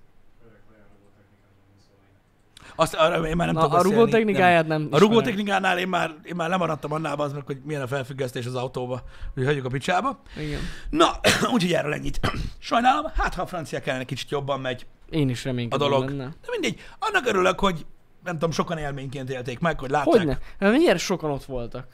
[2.77, 4.89] Azt arra én már nem Na, tudok a rugó technikáját nem, Nem.
[4.93, 8.47] A rugó technikánál én már, én már lemaradtam annál az meg, hogy milyen a felfüggesztés
[8.47, 9.03] az autóba,
[9.35, 10.21] hogy hagyjuk a picsába.
[10.39, 10.61] Igen.
[10.91, 11.07] Na,
[11.55, 12.21] úgyhogy erről ennyit.
[12.59, 16.05] Sajnálom, hát ha a franciák ellen kicsit jobban megy Én is a reménykedem dolog.
[16.07, 16.25] benne.
[16.25, 17.87] De mindegy, annak örülök, hogy
[18.25, 20.15] nem tudom, sokan élményként élték meg, hogy látták.
[20.15, 20.39] Hogyne?
[20.59, 21.87] Mert miért sokan ott voltak?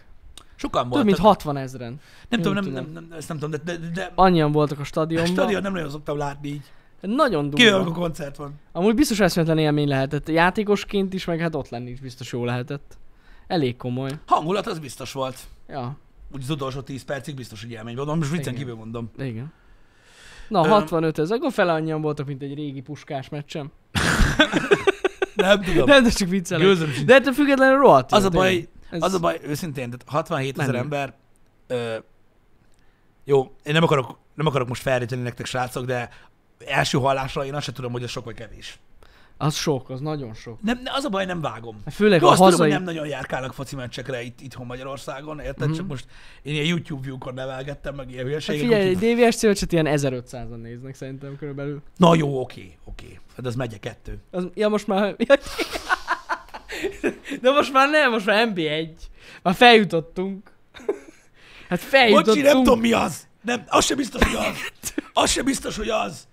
[0.57, 1.07] Sokan Több voltak.
[1.07, 2.01] mint 60 ezeren.
[2.29, 4.85] nem tudom, nem nem, nem, ezt nem tudom, de, de, de Annyian voltak a a
[4.85, 5.33] stadionban.
[5.33, 6.63] stadion nem nagyon szoktam látni így.
[7.01, 8.01] Nagyon Kivéve, amikor durva.
[8.01, 8.55] koncert van.
[8.73, 10.29] Amúgy biztos eszméletlen élmény lehetett.
[10.29, 12.99] Játékosként is, meg hát ott lenni is biztos jó lehetett.
[13.47, 14.11] Elég komoly.
[14.27, 15.39] Hangulat az biztos volt.
[15.69, 15.97] Ja,
[16.35, 18.15] Úgy az utolsó 10 percig biztos, hogy élmény volt.
[18.17, 19.11] Most viccen kívül mondom.
[19.19, 19.53] igen.
[20.49, 20.71] Na, Öm.
[20.71, 23.71] 65 ezer, akkor fele annyian voltak, mint egy régi puskás meccsem.
[25.35, 25.85] Nem tudom.
[25.89, 26.65] Nem, de csak viccelek.
[26.67, 26.91] Gőzöm.
[27.07, 28.69] De ettől függetlenül rohadt Az a baj.
[28.91, 31.15] Ez- az a baj, őszintén, tehát 67 ezer ember,
[31.67, 31.95] ö,
[33.25, 36.09] jó, én nem akarok, nem akarok most felríteni nektek, srácok, de
[36.67, 38.79] első hallásra én azt sem tudom, hogy ez sok vagy kevés.
[39.37, 40.63] Az sok, az nagyon sok.
[40.63, 41.83] Nem, az a baj, nem vágom.
[41.91, 42.71] Főleg Jó, a azt tudom, hazai...
[42.71, 45.69] hogy nem nagyon járkálnak foci meccsekre itt, itthon Magyarországon, érted?
[45.69, 45.77] Mhm.
[45.77, 46.05] Csak most
[46.43, 48.61] én ilyen YouTube view-kon nevelgettem, meg ilyen Hát hülyeségek.
[48.63, 51.83] figyelj, úgyhogy- egy DVS célcset ilyen 1500-an néznek szerintem körülbelül.
[51.97, 53.19] Na jó, oké, oké.
[53.37, 54.19] Hát az megye kettő.
[54.31, 55.17] Az, ja, most már...
[57.43, 58.89] De most már nem, most már MB1.
[59.43, 60.51] Már feljutottunk.
[61.69, 62.37] Hát feljutottunk.
[62.37, 63.27] Bocsi, nem tudom mi az.
[63.43, 64.57] Nem, az sem biztos, hogy az.
[65.23, 66.29] Az sem biztos, hogy az.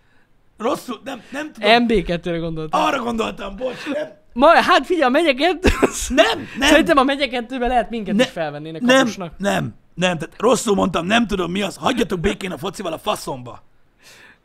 [0.58, 1.86] Rosszul, nem, nem tudom.
[1.88, 2.82] MB2-re gondoltam.
[2.82, 4.08] Arra gondoltam, bocs, nem.
[4.34, 6.08] Ma, hát figyelj, a megye kettő, az...
[6.10, 6.70] Nem, nem.
[6.70, 9.34] Szerintem a megye kettőben lehet minket Ne- is felvennének nem, kapusnak.
[9.38, 11.76] nem, nem, tehát rosszul mondtam, nem tudom mi az.
[11.76, 13.64] Hagyjatok békén a focival a faszomba.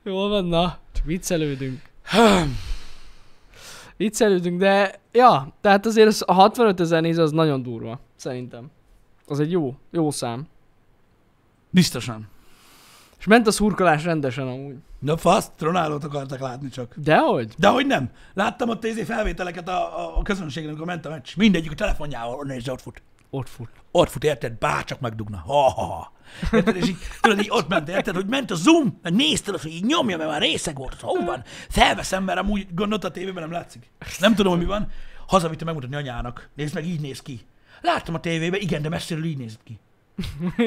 [0.05, 1.81] Jól van, na, csak viccelődünk.
[3.97, 8.71] Viccelődünk, de ja, tehát azért az, a 65 ezer néző az nagyon durva, szerintem.
[9.27, 10.47] Az egy jó, jó szám.
[11.71, 12.29] Biztosan.
[13.23, 14.75] És ment a szurkolás rendesen amúgy.
[14.99, 16.95] Na fasz, Ronaldot akartak látni csak.
[16.97, 17.55] Dehogy?
[17.59, 18.11] De hogy nem?
[18.35, 21.37] Láttam ott izé felvételeket a, a, a közönségen, amikor ment a meccs.
[21.37, 23.03] Mindegyik a telefonjával, nézd, ott fut.
[23.31, 23.69] Ott fut.
[23.91, 24.53] Ott fut, érted?
[24.53, 25.43] Bárcsak megdugna.
[25.47, 26.13] Ha, ha, ha.
[26.53, 26.77] Érted?
[26.77, 29.85] És így, tudod, így ott ment, érted, hogy ment a zoom, meg nézted hogy így
[29.85, 31.43] nyomja, mert már részeg volt, hol van.
[31.69, 33.91] Felveszem, mert amúgy gondolt a tévében nem látszik.
[34.21, 34.89] Nem tudom, hogy mi van.
[35.27, 36.49] Hazavitte megmutatni anyának.
[36.55, 37.41] Nézd meg, így néz ki.
[37.81, 39.81] Láttam a tévében, igen, de messziről így nézett ki.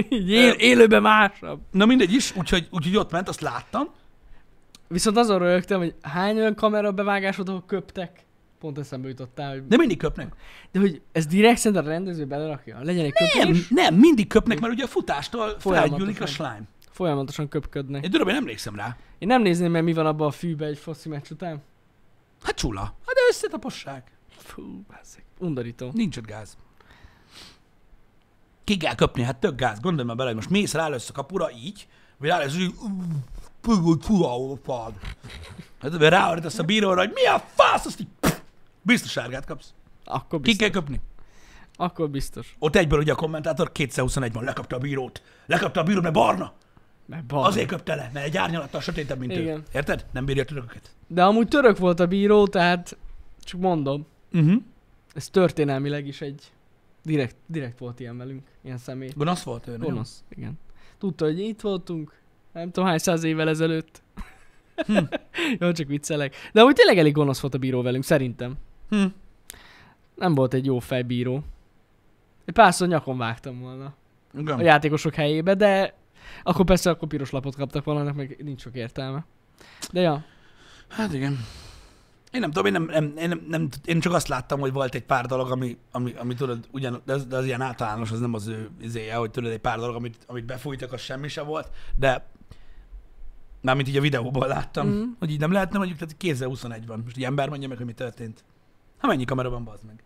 [0.10, 1.60] Így él, élőben másabb.
[1.72, 3.90] Na mindegy is, úgyhogy, úgyhogy ott ment, azt láttam.
[4.88, 8.24] Viszont azon rögtem, hogy hány olyan kamera bevágás volt, ahol köptek.
[8.60, 9.68] Pont eszembe jutottál, hogy...
[9.68, 10.34] De mindig köpnek.
[10.72, 12.80] De hogy ez direkt szerint a rendező belerakja?
[12.84, 13.68] Legyen egy Nem, köpés?
[13.68, 16.62] nem, mindig köpnek, mert ugye a futástól felgyűlik a slime.
[16.92, 18.08] Folyamatosan köpködnek.
[18.10, 18.98] Tudom, én emlékszem rá.
[19.18, 21.62] Én nem nézném meg, mi van abban a fűbe egy foszi meccs után.
[22.44, 22.82] Hát csula.
[22.82, 24.12] Hát de összetapossák.
[24.38, 25.24] Fú, bázzeg.
[25.40, 25.92] Undorító.
[25.94, 26.58] Nincs ott gáz.
[28.66, 29.80] Ki kell köpni, hát tök gáz.
[29.80, 31.88] Gondolj már bele, hogy most mész rá a kapura így,
[32.18, 32.74] vagy rá így,
[33.64, 34.94] hogy pad.
[35.82, 38.38] Hát ráordítasz a bíróra, hogy mi a fasz, azt így pff,
[38.82, 39.74] biztos sárgát kapsz.
[40.06, 40.58] Akkor Ki biztos.
[40.70, 41.02] kell köpni.
[41.76, 42.56] Akkor biztos.
[42.60, 45.22] Ott egyből ugye a kommentátor 221-ban lekapta a bírót.
[45.46, 46.54] Lekapta a bírót, mert barna.
[47.06, 47.46] Mert bal.
[47.46, 49.42] Azért köpte le, mert egy árnyalattal sötétebb, mint ő.
[49.42, 49.64] Igen.
[49.74, 50.06] Érted?
[50.12, 50.96] Nem bírja a törököket.
[51.08, 52.98] De amúgy török volt a bíró, tehát
[53.44, 54.62] csak mondom, Uh-huh.
[55.14, 56.52] ez történelmileg is egy
[57.06, 59.10] direkt, direkt volt ilyen velünk, ilyen személy.
[59.16, 59.78] Gonosz volt ő.
[59.78, 60.60] Gonosz, igen.
[60.98, 62.20] Tudta, hogy itt voltunk,
[62.52, 64.02] nem tudom hány száz évvel ezelőtt.
[64.76, 64.98] Hm.
[65.60, 66.36] Jó, csak viccelek.
[66.54, 68.54] De amúgy tényleg elég gonosz volt a bíró velünk, szerintem.
[68.90, 69.06] Hm.
[70.16, 71.44] Nem volt egy jó fejbíró.
[72.46, 73.94] Egy párszor nyakon vágtam volna
[74.34, 74.62] a Igen.
[74.62, 75.94] játékosok helyébe, de
[76.44, 79.26] akkor persze akkor piros lapot kaptak volna, meg nincs sok értelme.
[79.92, 80.24] De ja,
[80.88, 81.38] Hát igen.
[82.36, 84.96] Én nem tudom, én, nem, nem, én, nem, nem, én csak azt láttam, hogy volt
[84.96, 88.20] egy pár dolog, ami, ami, ami tudod, ugyan, de, az, de az ilyen általános, az
[88.20, 91.42] nem az ő izéje, hogy tudod, egy pár dolog, amit, amit befújtak, az semmi se
[91.42, 92.26] volt, de
[93.62, 95.04] mármint így a videóból láttam, mm.
[95.20, 97.02] hogy így nem lehetne mondjuk, tehát kézzel 21 van.
[97.04, 98.44] Most egy ember mondja meg, hogy mi történt.
[98.98, 100.04] Ha mennyi kamera van, bazd meg.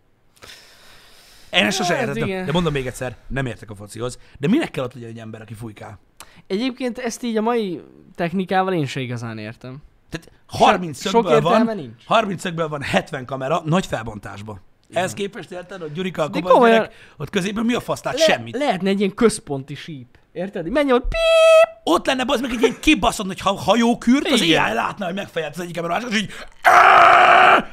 [1.50, 2.28] Én ezt sose Hát értettem.
[2.28, 2.46] igen.
[2.46, 4.18] De mondom még egyszer, nem értek a focihoz.
[4.38, 5.98] De minek kell ott legyen egy ember, aki fújkál?
[6.46, 7.80] Egyébként ezt így a mai
[8.14, 9.82] technikával én se igazán értem.
[10.10, 12.02] Tehát 30 Sok szögből van, nincs.
[12.06, 14.60] 30 szögből van 70 kamera, nagy felbontásban.
[14.92, 18.00] Ehhez képest érted, hogy Gyurika a komolyan- gyerek, ott középen mi a fasz?
[18.00, 18.56] Tehát Le- semmit.
[18.56, 20.18] Lehetne egy ilyen központi síp.
[20.32, 20.68] Érted?
[20.68, 21.70] Menj ott, píp!
[21.84, 24.64] Ott lenne az meg egy ilyen kibaszott nagy ha- hajókürt, az Igen.
[24.64, 26.30] AI látna, hogy megfejelt az egyik ember a másik, és így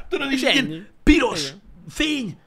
[0.08, 1.62] tudod, és ilyen piros Igen.
[1.88, 2.38] fény,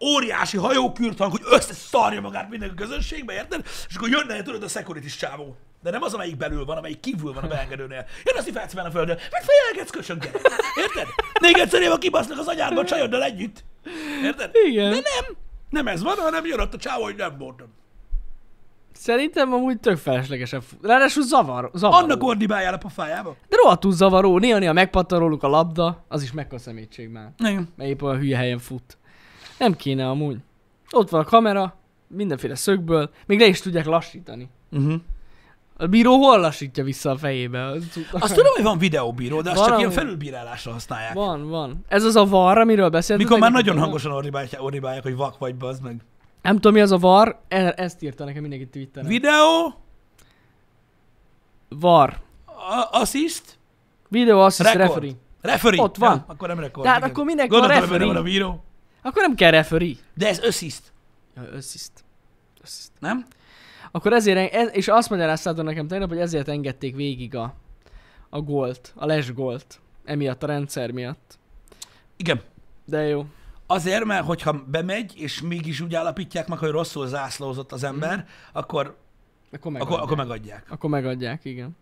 [0.00, 3.62] óriási hajókürt hang, hogy összeszarja magát minden a közönségbe, érted?
[3.88, 5.56] És akkor jönne, tudod, a security csávó.
[5.82, 8.04] De nem az, amelyik belül van, amelyik kívül van a beengedőnél.
[8.24, 10.40] Jön azt felsz a földön, meg fejelgetsz kösön gyerek.
[10.76, 11.06] Érted?
[11.40, 13.64] Még egyszer éve kibasznak az anyádba a csajoddal együtt.
[14.22, 14.50] Érted?
[14.68, 14.90] Igen.
[14.90, 15.36] De nem.
[15.70, 17.66] Nem ez van, hanem jön ott a csávó, hogy nem voltam.
[18.92, 20.60] Szerintem amúgy tök feleslegesen.
[20.60, 22.04] fu- Ráadásul zavar, zavaró.
[22.04, 23.36] Annak ordibáljál a pofájába.
[23.48, 24.38] De rohadtul zavaró.
[24.38, 27.30] Néha-néha megpattan róluk a labda, az is mekkora szemétség már.
[27.38, 27.68] Igen.
[27.76, 28.96] Mert épp olyan hülye helyen fut.
[29.58, 30.36] Nem kéne amúgy.
[30.90, 31.76] Ott van a kamera,
[32.06, 34.48] mindenféle szögből, még le is tudják lassítani.
[34.70, 35.00] Uh-huh.
[35.80, 37.64] A bíró hol lassítja vissza a fejébe?
[37.64, 41.12] Az- Azt tudom, hogy van videóbíró, de azt Van, csak ilyen felülbírálásra használják.
[41.14, 41.84] Van, van.
[41.88, 43.28] Ez az a var, amiről beszéltünk.
[43.28, 43.82] Mikor már nagyon nem?
[43.84, 44.12] hangosan
[44.58, 46.00] ordibálják, hogy vak vagy, bazd meg.
[46.42, 49.08] Nem tudom, mi az a var, e- ezt írta nekem mindenki Twitteren.
[49.08, 49.74] Videó,
[51.68, 52.20] var.
[52.46, 53.58] a- assist,
[54.08, 54.88] Video assist Record.
[54.88, 55.12] referee.
[55.40, 55.82] referee.
[55.82, 56.16] Ott van.
[56.16, 56.84] Ja, akkor nem rekord.
[56.86, 57.10] De hát igen.
[57.10, 58.06] akkor minek van referee?
[58.06, 58.64] van a bíró.
[59.02, 59.94] Akkor nem kell referee.
[60.14, 60.82] De ez assist,
[61.36, 61.90] Ja, assist.
[62.62, 62.90] assist.
[62.98, 63.24] nem?
[63.90, 67.54] Akkor ezért, ez, és azt magyaráztátok nekem tegnap, hogy ezért engedték végig a,
[68.28, 69.80] a gólt, a les gólt.
[70.04, 71.38] Emiatt a rendszer miatt.
[72.16, 72.40] Igen.
[72.84, 73.26] De jó.
[73.66, 78.26] Azért, mert hogyha bemegy, és mégis úgy állapítják meg, hogy rosszul zászlózott az ember, Mhm.
[78.52, 78.96] akkor,
[79.52, 79.82] Akkor megadják.
[79.98, 80.66] akkor, akkor megadják.
[80.70, 81.76] Akkor megadják, igen.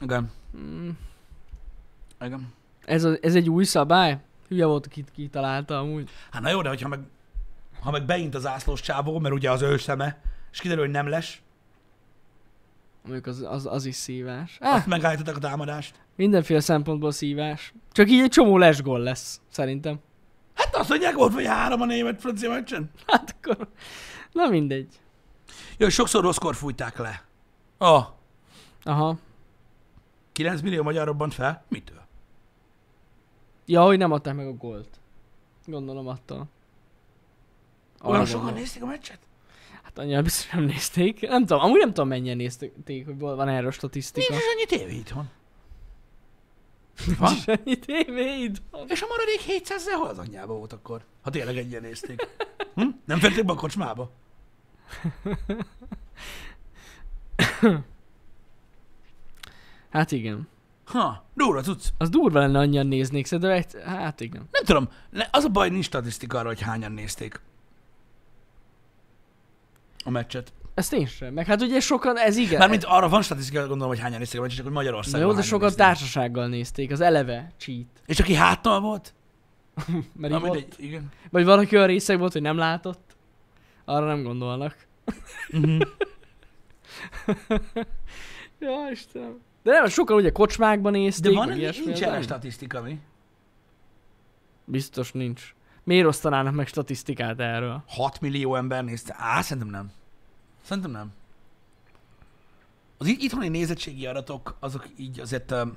[0.00, 0.30] Igen.
[0.56, 0.88] Mm.
[2.20, 2.52] Igen.
[2.84, 4.18] Ez, a, ez egy új szabály?
[4.48, 6.10] Hülye volt, ki kitalálta amúgy.
[6.30, 7.00] Hát na jó, de hogyha meg,
[7.82, 10.20] ha meg beint az zászlós csávó, mert ugye az ő szeme,
[10.52, 11.42] és kiderül, hogy nem les,
[13.02, 14.56] Mondjuk az, az, az is szívás.
[14.60, 14.74] ah.
[14.74, 15.94] Azt megállítottak a támadást.
[16.16, 17.74] mindenféle szempontból szívás.
[17.92, 20.00] Csak így egy csomó lesgól lesz, szerintem.
[20.54, 22.90] Hát azt mondják, volt vagy három a német francia meccsen.
[23.06, 23.68] Hát akkor...
[24.32, 25.00] Na mindegy.
[25.76, 27.24] Jó, sokszor rosszkor fújták le.
[27.78, 28.06] Ah,
[28.82, 29.18] Aha.
[30.32, 31.64] 9 millió magyar robbant fel?
[31.68, 32.00] Mitől?
[33.66, 34.88] Ja, hogy nem adták meg a gólt.
[35.66, 36.46] Gondolom attól.
[38.02, 38.60] Olyan sokan gondolom.
[38.60, 39.18] nézték a meccset?
[39.82, 41.20] Hát annyira biztos nem nézték.
[41.20, 44.26] Nem tudom, amúgy nem tudom mennyien nézték, hogy van erről statisztika.
[44.28, 45.28] Nincs is annyi tévé itthon.
[47.18, 47.32] Van?
[47.32, 48.88] Nincs annyi tévé itthon.
[48.88, 51.04] És a maradék 700 hol az anyjába volt akkor?
[51.22, 52.28] Ha tényleg ennyien nézték.
[52.74, 52.88] Hm?
[53.04, 54.10] Nem fették be a kocsmába?
[59.90, 60.48] Hát igen.
[60.84, 61.84] Ha, durva cucc.
[61.98, 63.66] Az durva lenne annyian néznék, de egy...
[63.84, 64.48] Hát igen.
[64.50, 64.88] Nem tudom,
[65.30, 67.40] az a baj, nincs statisztika arra, hogy hányan nézték
[70.04, 70.52] a meccset.
[70.74, 71.32] Ezt én sem.
[71.32, 72.58] Meg hát ugye sokan, ez igen.
[72.58, 75.34] Mármint arra van statisztika, gondolom, hogy hányan nézték a meccset, csak hogy Na Magyarországon jó,
[75.34, 75.84] de sokan nézték.
[75.84, 77.86] társasággal nézték, az eleve cheat.
[78.06, 79.14] És aki háttal volt?
[80.20, 80.52] Mert Na, volt.
[80.52, 81.08] mindegy, igen.
[81.30, 83.16] Vagy valaki olyan részeg volt, hogy nem látott.
[83.84, 84.86] Arra nem gondolnak.
[85.50, 85.80] Mhm.
[88.60, 89.40] ja, Istenem.
[89.62, 92.98] De nem, sokan ugye kocsmákban nézték, De van, nincs az erre statisztika, mi?
[94.64, 95.54] Biztos nincs.
[95.84, 97.82] Miért osztanának meg statisztikát erről?
[97.86, 99.14] 6 millió ember nézte.
[99.18, 99.92] Á, szerintem nem.
[100.64, 101.12] Szerintem nem.
[102.98, 105.76] Az itthoni nézettségi adatok, azok így azért um,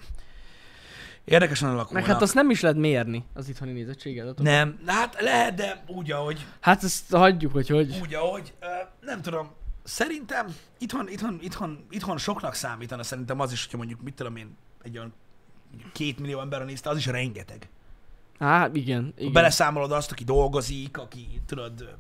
[1.26, 2.06] érdekesen alakulnak.
[2.06, 4.38] Meg hát azt nem is lehet mérni, az itthoni nézettséget.
[4.38, 6.46] Nem, hát lehet, de úgy, ahogy.
[6.60, 8.00] Hát ezt hagyjuk, hogy hogy.
[8.02, 8.54] Úgy, ahogy.
[8.60, 8.66] Ö,
[9.02, 9.50] nem tudom.
[9.84, 14.58] Szerintem itthon, itthon, itthon, itthon soknak számítana szerintem az is, hogyha mondjuk, mit tudom én,
[14.84, 15.14] egy olyan
[15.92, 17.70] két millió ember nézte, az is rengeteg.
[18.40, 19.32] Hát igen, igen.
[19.32, 21.96] beleszámolod azt, aki dolgozik, aki, tudod,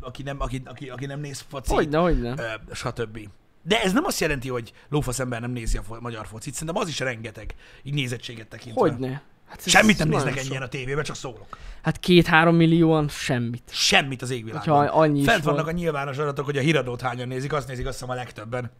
[0.00, 2.34] aki nem, aki, aki, aki nem néz focit, Hogyne, hogyne.
[2.38, 3.28] ö, stb.
[3.62, 6.88] De ez nem azt jelenti, hogy lófasz ember nem nézi a magyar focit, szerintem az
[6.88, 8.80] is rengeteg, így nézettséget tekintve.
[8.80, 9.22] Hogyne.
[9.48, 10.44] Hát Semmit nem néznek sok.
[10.46, 11.58] ennyien a tévében, csak szólok.
[11.82, 13.62] Hát két-három millióan semmit.
[13.72, 14.76] Semmit az égvilágon.
[14.76, 15.54] Hogyha annyi Fent van.
[15.54, 18.70] vannak a nyilvános adatok, hogy a híradót hányan nézik, azt nézik azt hiszem a legtöbben.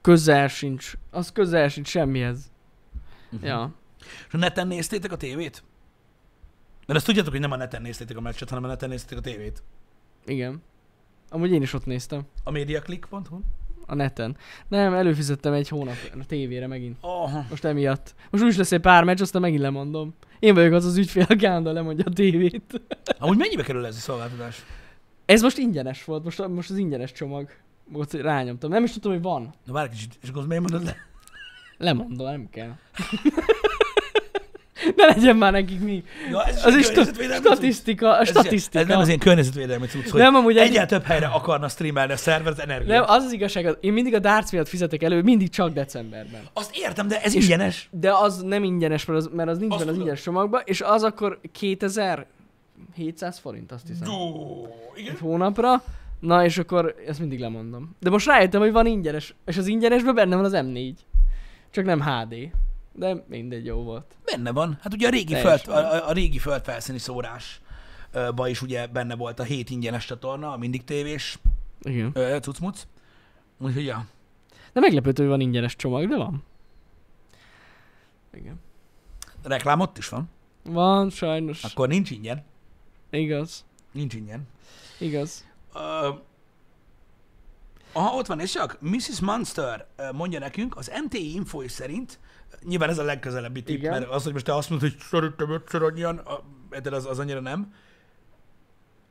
[0.00, 0.92] Közel sincs.
[1.10, 2.50] Az közel sincs semmihez.
[3.30, 3.48] Uh-huh.
[3.48, 3.74] Ja.
[4.28, 5.62] És a neten néztétek a tévét?
[6.86, 9.20] Mert azt tudjátok, hogy nem a neten néztétek a meccset, hanem a neten néztétek a
[9.20, 9.62] tévét.
[10.26, 10.62] Igen.
[11.28, 12.22] Amúgy én is ott néztem.
[12.44, 13.40] A mediaclick.hu?
[13.86, 14.36] A neten.
[14.68, 16.96] Nem, előfizettem egy hónap a tévére megint.
[17.00, 17.44] Aha.
[17.50, 18.14] Most emiatt.
[18.30, 20.14] Most úgy is lesz egy pár meccs, aztán megint lemondom.
[20.38, 22.80] Én vagyok az az ügyfél, aki állandóan lemondja a tévét.
[23.18, 24.64] Amúgy mennyibe kerül ez a szolgáltatás?
[25.24, 27.50] Ez most ingyenes volt, most, most az ingyenes csomag.
[27.88, 28.70] Most rányomtam.
[28.70, 29.54] Nem is tudtam, hogy van.
[29.64, 30.96] Na várj kicsit, és azt miért mondod le?
[31.78, 32.76] Lemondom, nem kell.
[34.96, 36.04] Ne legyen már nekik mi.
[36.30, 36.86] Ja, ez Az egy is
[37.36, 38.78] statisztika, a statisztika.
[38.78, 42.12] ez nem az ilyen környezetvédelmi cucc, hogy nem, amúgy egy, egyel több helyre akarna streamelni
[42.12, 42.94] a szerver az energia.
[42.94, 46.40] nem, az az igazság, én mindig a darts miatt fizetek elő, mindig csak decemberben.
[46.52, 47.88] Azt értem, de ez És- ingyenes.
[47.90, 51.02] De az nem ingyenes, mert az, mert az nincs benne az ingyenes csomagban, és az
[51.02, 54.08] akkor 2700 forint, azt hiszem.
[54.08, 54.66] Ó,
[54.96, 55.12] igen.
[55.12, 55.82] Egy hónapra.
[56.20, 57.96] Na, és akkor ezt mindig lemondom.
[58.00, 60.92] De most rájöttem, hogy van ingyenes, és az ingyenesben benne van az M4.
[61.70, 62.34] Csak nem HD.
[62.98, 64.16] De mindegy, jó volt.
[64.24, 64.78] Benne van.
[64.80, 65.72] Hát ugye a régi, föld, Teljesen.
[66.00, 67.60] a, a, a régi földfelszíni szórás
[68.34, 71.38] ba is ugye benne volt a hét ingyenes csatorna, a mindig tévés
[71.82, 72.10] Igen.
[72.14, 72.86] ö, cucmuc.
[73.58, 74.06] Úgyhogy ja.
[74.72, 76.44] De meglepőtő, hogy van ingyenes csomag, de van.
[78.34, 78.60] Igen.
[79.42, 80.30] Reklám ott is van.
[80.64, 81.64] Van, sajnos.
[81.64, 82.44] Akkor nincs ingyen.
[83.10, 83.64] Igaz.
[83.92, 84.48] Nincs ingyen.
[84.98, 85.46] Igaz.
[85.74, 86.08] Ö,
[87.96, 89.20] aha, ott van, és csak Mrs.
[89.20, 92.18] Monster ö, mondja nekünk, az MTI infói szerint,
[92.62, 93.90] nyilván ez a legközelebbi tipp, Igen.
[93.92, 96.42] mert az, hogy most te azt mondod, hogy szerintem ötször annyian, a-
[96.90, 97.74] az, az annyira nem.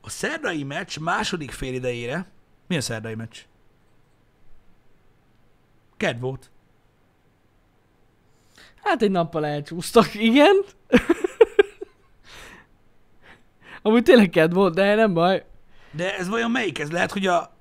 [0.02, 2.32] A szerdai meccs második fél idejére,
[2.68, 3.38] milyen szerdai meccs?
[5.98, 6.52] Ked volt.
[8.84, 10.56] Hát egy nappal elcsúsztak, igen.
[13.82, 15.46] Amúgy tényleg ked volt, de nem baj.
[15.92, 16.80] De ez vajon melyik?
[16.80, 17.55] Ez lehet, hogy a...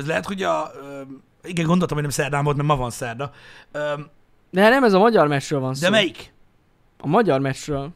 [0.00, 0.70] Ez lehet, hogy a...
[0.82, 1.00] Ö,
[1.42, 3.30] igen, gondoltam, hogy nem szerdán volt, mert ma van szerda.
[3.72, 3.92] Ö,
[4.50, 5.80] De nem, ez a magyar meccsről van szó.
[5.80, 6.32] de melyik?
[6.98, 7.88] A magyar meccsről.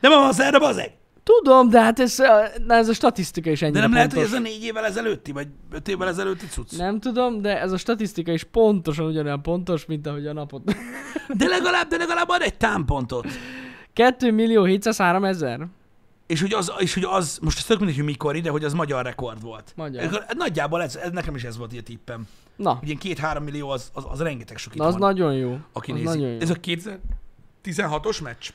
[0.00, 0.92] De ma van szerda, bazeg!
[1.22, 2.18] Tudom, de hát ez,
[2.66, 4.38] na ez a statisztika is ennyire De nem lehet, hogy pontos.
[4.38, 6.76] ez a négy évvel ezelőtti, vagy öt évvel ezelőtti cucc?
[6.76, 10.62] Nem tudom, de ez a statisztika is pontosan ugyanolyan pontos, mint ahogy a napot.
[11.34, 13.26] De legalább, de legalább ad egy támpontot.
[13.92, 15.66] 2 millió 703 ezer?
[16.26, 18.72] És hogy az, és hogy az most ez tök mindegy, hogy mikor ide, hogy az
[18.72, 19.72] magyar rekord volt.
[19.76, 20.24] Magyar.
[20.36, 22.28] Nagyjából ez, ez, nekem is ez volt a tippem.
[22.56, 25.58] Na, ilyen két-három millió az, az, az rengeteg sok itt na az van, nagyon jó.
[25.72, 26.08] aki az nézi.
[26.08, 26.40] nagyon jó.
[26.40, 28.50] Ez a 2016-os meccs?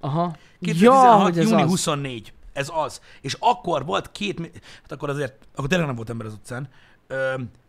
[0.00, 0.36] Aha.
[0.60, 1.04] 2016.
[1.04, 1.68] Ja, hogy ez júni az.
[1.68, 2.32] 24.
[2.52, 3.00] Ez az.
[3.20, 4.40] És akkor volt két,
[4.82, 6.68] hát akkor azért, akkor tényleg nem volt ember az utcán.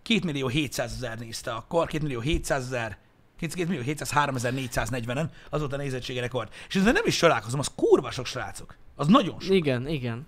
[0.02, 2.98] 2 millió 700 ezer nézte akkor, 2 millió 700 ezer,
[3.40, 6.50] 2 millió 703 ezer 440-en, az volt a nézettségi rekord.
[6.68, 8.76] És ezzel nem is csodálkozom, az kurva sok srácok.
[8.96, 9.54] Az nagyon sok.
[9.54, 10.28] Igen, igen.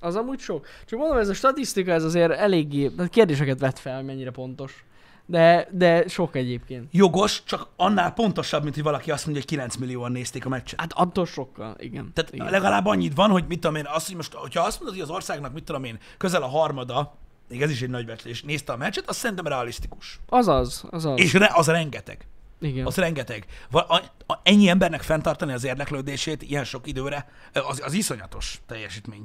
[0.00, 0.66] Az amúgy sok.
[0.86, 4.84] Csak mondom, ez a statisztika, ez azért eléggé, kérdéseket vet fel, mennyire pontos.
[5.26, 6.88] De, de sok egyébként.
[6.90, 10.80] Jogos, csak annál pontosabb, mint hogy valaki azt mondja, hogy 9 millióan nézték a meccset.
[10.80, 12.10] Hát attól sokkal, igen.
[12.14, 12.50] Tehát igen.
[12.50, 15.14] legalább annyit van, hogy mit tudom én, azt, hogy most, hogyha azt mondod, hogy az
[15.14, 17.14] országnak, mit tudom én, közel a harmada,
[17.48, 20.20] még ez is egy nagy becslés, nézte a meccset, azt szerintem realisztikus.
[20.28, 21.20] Azaz, azaz.
[21.20, 22.26] És re, az rengeteg.
[22.60, 22.86] Igen.
[22.86, 23.46] Az rengeteg.
[23.70, 29.24] A, a, ennyi embernek fenntartani az érdeklődését ilyen sok időre, az, az iszonyatos teljesítmény.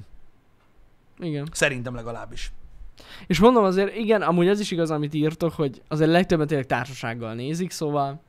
[1.20, 1.48] igen.
[1.52, 2.52] Szerintem legalábbis.
[3.28, 7.34] És mondom azért, igen, amúgy az is igaz, amit írtok, hogy azért legtöbben tényleg társasággal
[7.34, 8.22] nézik, szóval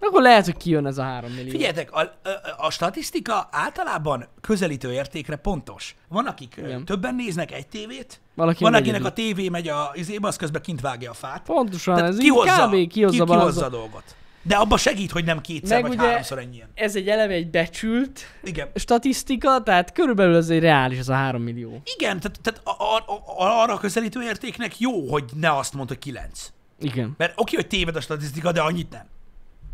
[0.00, 1.50] akkor lehet, hogy kijön ez a három millió.
[1.50, 2.10] Figyeljetek, a, a,
[2.56, 5.94] a statisztika általában közelítő értékre pontos.
[6.08, 6.84] Van, akik Igen.
[6.84, 10.80] többen néznek egy tévét, Valaki van, akinek a tévé megy a izébe, az közben kint
[10.80, 11.42] vágja a fát.
[11.42, 12.88] Pontosan, Tehát ez ki így hozza, kb.
[12.88, 13.44] kihozza ki, ki balazza.
[13.44, 14.02] hozza a dolgot.
[14.46, 16.68] De abba segít, hogy nem kétszer Meg vagy ugye- háromszor ennyien.
[16.74, 18.68] Ez egy eleve egy becsült Igen.
[18.74, 21.82] statisztika, tehát körülbelül az egy reális, az a 3 millió.
[21.98, 22.96] Igen, tehát, tehát a, a,
[23.36, 26.52] a, arra közelítő értéknek jó, hogy ne azt mondd, hogy 9.
[26.80, 27.14] Igen.
[27.16, 29.06] Mert oké, hogy téved a statisztika, de annyit nem.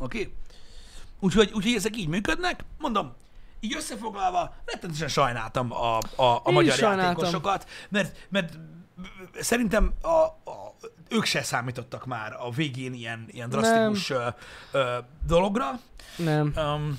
[0.01, 0.33] Oké?
[1.21, 2.65] Úgyhogy, úgyhogy ezek így működnek.
[2.79, 3.13] Mondom,
[3.61, 7.07] így összefoglalva, rettenetesen sajnáltam a, a, a magyar sajnáltam.
[7.07, 8.59] játékosokat, mert, mert
[9.41, 10.75] szerintem a, a,
[11.09, 14.27] ők se számítottak már a végén ilyen, ilyen drasztikus ö,
[14.73, 14.97] ö,
[15.27, 15.81] dologra.
[16.17, 16.53] Nem.
[16.57, 16.99] Um,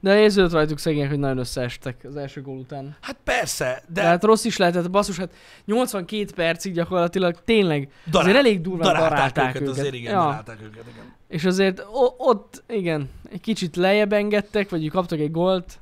[0.00, 2.96] De érződött rajtuk szegények, hogy nagyon összeestek az első gól után.
[3.00, 5.32] hát persze, De de hát rossz is lehetett, basszus, hát
[5.64, 9.78] 82 percig gyakorlatilag tényleg darál- azért elég durván darálták, darálták őket, őket.
[9.78, 10.20] azért igen, Ja.
[10.20, 11.14] darálták őket, igen.
[11.32, 11.82] És azért
[12.16, 15.80] ott, igen, egy kicsit lejjebb engedtek, vagy kaptak egy gólt.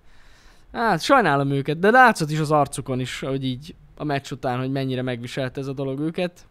[0.73, 4.71] Hát sajnálom őket, de látszott is az arcukon is, hogy így a meccs után, hogy
[4.71, 6.47] mennyire megviselte ez a dolog őket.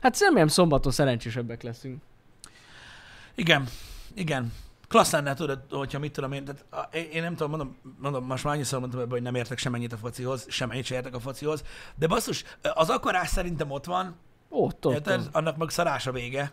[0.00, 2.02] Hát remélem szombaton szerencsésebbek leszünk.
[3.34, 3.64] Igen,
[4.14, 4.52] igen.
[4.88, 8.54] Klassz lenne, tudod, hogyha mit tudom én, tehát én nem tudom, mondom, mondom most már
[8.54, 11.64] annyiszor mondtam ebbe, hogy nem értek semennyit a focihoz, semennyit se értek a focihoz,
[11.94, 14.16] de basszus, az akarás szerintem ott van,
[14.48, 15.20] Ott, ott, érted?
[15.20, 15.34] ott.
[15.34, 16.52] Annak meg szarás a vége.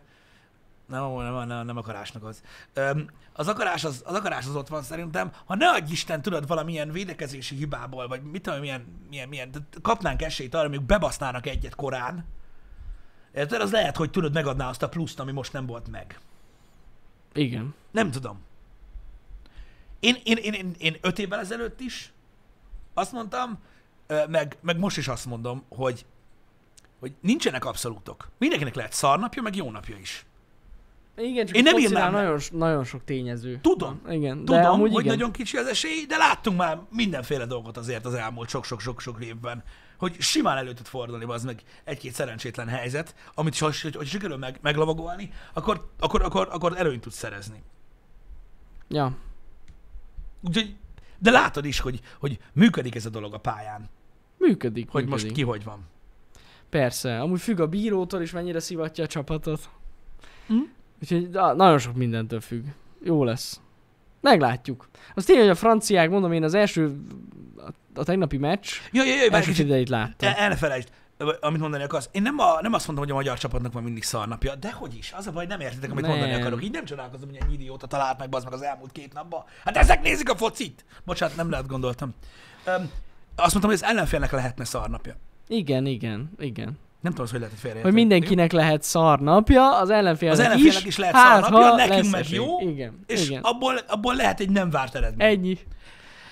[0.88, 2.42] Nem, nem, nem, nem akarásnak az.
[2.74, 5.32] Öm, az, akarás az, az akarás az ott van szerintem.
[5.46, 10.22] Ha ne adj Isten, tudod, valamilyen védekezési hibából, vagy mit tudom, milyen, milyen, milyen kapnánk
[10.22, 12.26] esélyt arra, hogy bebasznának egyet korán.
[13.34, 13.62] Érted?
[13.62, 16.20] Az lehet, hogy tudod, megadná azt a pluszt, ami most nem volt meg.
[17.34, 17.74] Igen.
[17.92, 18.40] Nem tudom.
[20.00, 22.14] Én, én, én, én, én öt évvel ezelőtt is
[22.94, 23.60] azt mondtam,
[24.28, 26.06] meg, meg most is azt mondom, hogy,
[27.00, 28.30] hogy nincsenek abszolútok.
[28.38, 30.26] Mindenkinek lehet szarnapja, meg jó napja is.
[31.18, 33.60] Igen, csak Én nem írnám nagyon, nagyon sok tényező.
[33.62, 34.02] Tudom.
[34.04, 34.14] van.
[34.14, 35.16] Igen, Tudom, de amúgy hogy igen.
[35.18, 39.64] nagyon kicsi az esély, de láttunk már mindenféle dolgot azért az elmúlt sok-sok-sok-sok évben,
[39.98, 44.38] hogy simán elő tud fordulni az meg egy-két szerencsétlen helyzet, amit is, hogy, hogy sikerül
[44.38, 47.64] meg, meglavagolni, akkor, akkor, akkor, akkor előnyt tudsz szerezni.
[48.90, 49.18] Ja.
[50.42, 50.76] Úgyhogy,
[51.20, 53.90] de látod is, hogy, hogy működik ez a dolog a pályán,
[54.38, 55.24] Működik, hogy működik.
[55.26, 55.86] most ki hogy van.
[56.70, 59.70] Persze, amúgy függ a bírótól is, mennyire szivatja a csapatot.
[60.48, 60.56] Hm?
[61.02, 62.66] Úgyhogy na, nagyon sok mindentől függ.
[63.04, 63.60] Jó lesz.
[64.22, 64.90] Meglátjuk.
[65.16, 66.98] Az tény, hogy a franciák, mondom én, az első,
[67.58, 67.70] a,
[68.00, 70.30] a tegnapi meccs, Ja, ja, ja, várj első kicsit, idejét láttam.
[70.30, 70.90] el, el ne felejtsd,
[71.40, 72.10] amit mondani akarsz.
[72.12, 74.96] Én nem, a, nem azt mondom, hogy a magyar csapatnak van mindig szarnapja, de hogy
[74.98, 75.14] is.
[75.18, 76.12] Az a baj, nem értitek, amit Nem.
[76.18, 76.64] mondani akarok.
[76.64, 79.44] Így nem csodálkozom, hogy ennyi idióta talált meg, bazd meg az elmúlt két napban.
[79.64, 80.86] Hát ezek nézik a focit!
[81.06, 82.14] Bocsánat, nem lehet gondoltam.
[82.68, 82.74] Um,
[83.36, 85.16] azt mondtam, hogy az ellenfélnek lehetne szarnapja.
[85.48, 86.78] Igen, igen, igen.
[87.02, 87.82] Nem tudom, hogy lehet félre.
[87.82, 91.76] Hogy mindenkinek lehet szar napja, az ellenfélnek, Az ellenfélnek is, is lehet hát, szarnapja, ha
[91.76, 92.36] nekünk meg esély.
[92.38, 93.42] jó, Igen, És igen.
[93.42, 95.28] abból, abból lehet egy nem várt eredmény.
[95.28, 95.58] Ennyi.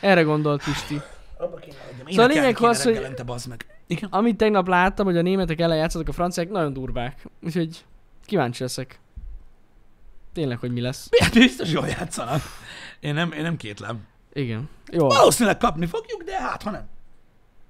[0.01, 1.01] Erre gondolt Pisti.
[1.37, 2.07] Abba kéne hagyjam.
[2.07, 3.65] Szóval a lényeg az, hogy- meg.
[3.87, 4.09] Igen.
[4.11, 7.25] Amit tegnap láttam, hogy a németek ellen játszottak a franciák, nagyon durvák.
[7.43, 7.85] Úgyhogy
[8.25, 8.99] kíváncsi leszek.
[10.33, 11.09] Tényleg, hogy mi lesz.
[11.19, 12.41] Hát biztos jól játszanak.
[12.99, 13.99] Én nem, én nem kétlem.
[14.33, 14.69] Igen.
[14.91, 15.07] Jó.
[15.07, 16.87] Valószínűleg kapni fogjuk, de hát ha nem.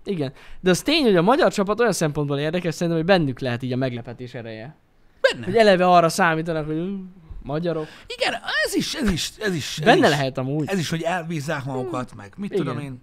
[0.06, 0.34] Igen.
[0.60, 3.72] De az tény, hogy a magyar csapat olyan szempontból érdekes, szerintem, hogy bennük lehet így
[3.72, 4.76] a meglepetés ereje.
[5.22, 5.46] Benne.
[5.46, 7.04] Hogy eleve arra számítanak, hogy "Ú,
[7.44, 7.88] magyarok.
[8.08, 8.34] Igen,
[8.66, 9.78] ez is, ez is, ez is.
[9.78, 10.70] Ez Benne is, lehet amúgy.
[10.70, 12.66] Ez is, hogy elbízzák magukat, meg mit Igen.
[12.66, 13.02] tudom én.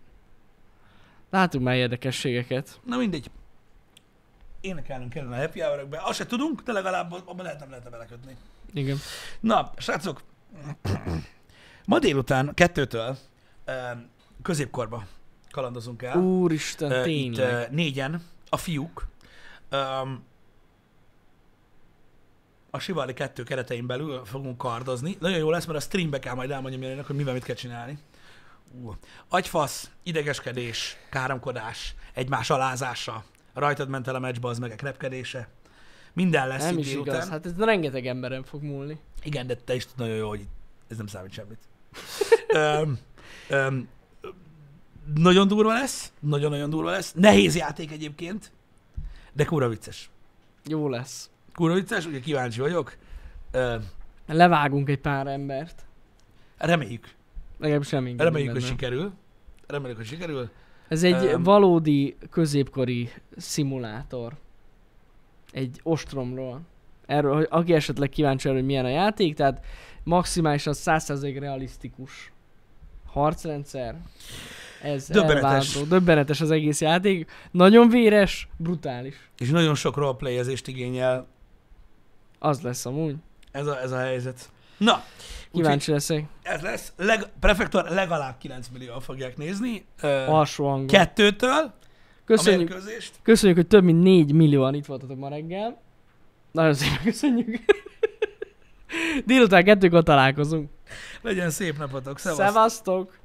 [1.30, 2.80] Látunk már érdekességeket.
[2.84, 3.30] Na mindegy.
[4.60, 8.36] Énekelnünk kellene a happy hour Azt se tudunk, de legalább abban lehet, nem lehetne belekötni.
[8.72, 8.96] Igen.
[9.40, 10.22] Na, srácok,
[11.86, 13.16] ma délután kettőtől
[13.64, 13.72] ö,
[14.42, 15.06] középkorba
[15.52, 16.16] kalandozunk el.
[16.16, 17.02] Úristen, Itt
[17.34, 17.52] tényleg.
[17.52, 19.06] ö, négyen, a fiúk,
[19.68, 20.22] öm,
[22.70, 25.16] a Sivali 2 keretein belül fogunk kardozni.
[25.20, 27.98] Nagyon jó lesz, mert a streambe kell majd elmondjam Janinak, hogy mivel mit kell csinálni.
[28.82, 28.94] Uh.
[29.28, 33.24] Agyfasz, idegeskedés, káromkodás, egymás alázása,
[33.54, 35.48] rajtad ment el a meccsbe, az meg a krepkedése.
[36.12, 37.14] Minden lesz Nem itt is délután.
[37.14, 37.28] igaz.
[37.28, 39.00] Hát ez rengeteg emberen fog múlni.
[39.22, 40.46] Igen, de te is tudod nagyon jó, hogy
[40.88, 41.58] ez nem számít semmit.
[42.48, 42.98] öm,
[43.48, 43.88] öm,
[45.14, 47.12] nagyon durva lesz, nagyon-nagyon durva lesz.
[47.16, 48.52] Nehéz játék egyébként,
[49.32, 50.10] de kúra vicces.
[50.66, 51.30] Jó lesz.
[51.54, 52.96] Kúra vicces, ugye kíváncsi vagyok.
[53.50, 53.76] Ö,
[54.26, 55.84] Levágunk egy pár embert.
[56.58, 57.08] reméljük.
[57.58, 58.20] Legalábbis reméljük.
[58.20, 58.72] Reméljük, hogy benne.
[58.72, 59.12] sikerül.
[59.66, 60.50] Reméljük, hogy sikerül.
[60.88, 61.42] Ez egy Öm.
[61.42, 64.32] valódi középkori szimulátor.
[65.52, 66.60] Egy ostromról.
[67.06, 69.64] Erről, hogy aki esetleg kíváncsi arra, hogy milyen a játék, tehát
[70.04, 72.32] maximálisan 100% realisztikus
[73.06, 73.96] harcrendszer.
[74.82, 75.42] Ez Döbbenetes.
[75.42, 75.82] elváltó.
[75.88, 77.30] Döbbenetes az egész játék.
[77.50, 79.14] Nagyon véres, brutális.
[79.38, 81.26] És nagyon sok roleplayezést igényel.
[82.38, 83.14] Az lesz amúgy.
[83.52, 84.50] Ez a, ez a helyzet.
[84.76, 85.04] Na,
[85.52, 86.24] Kíváncsi leszek.
[86.42, 86.92] ez lesz.
[86.96, 89.84] Leg, Prefektor legalább 9 millióan fogják nézni.
[90.00, 90.86] Ö, Alsó hangon.
[90.86, 91.72] kettőtől
[92.24, 92.74] Köszönjük,
[93.22, 95.80] köszönjük, hogy több mint 4 millióan itt voltatok ma reggel.
[96.52, 97.58] Nagyon szépen köszönjük.
[99.26, 100.70] Délután kettőkor találkozunk.
[101.22, 102.18] Legyen szép napotok.
[102.18, 102.46] Szevasztok.
[102.46, 103.18] Szevasztok!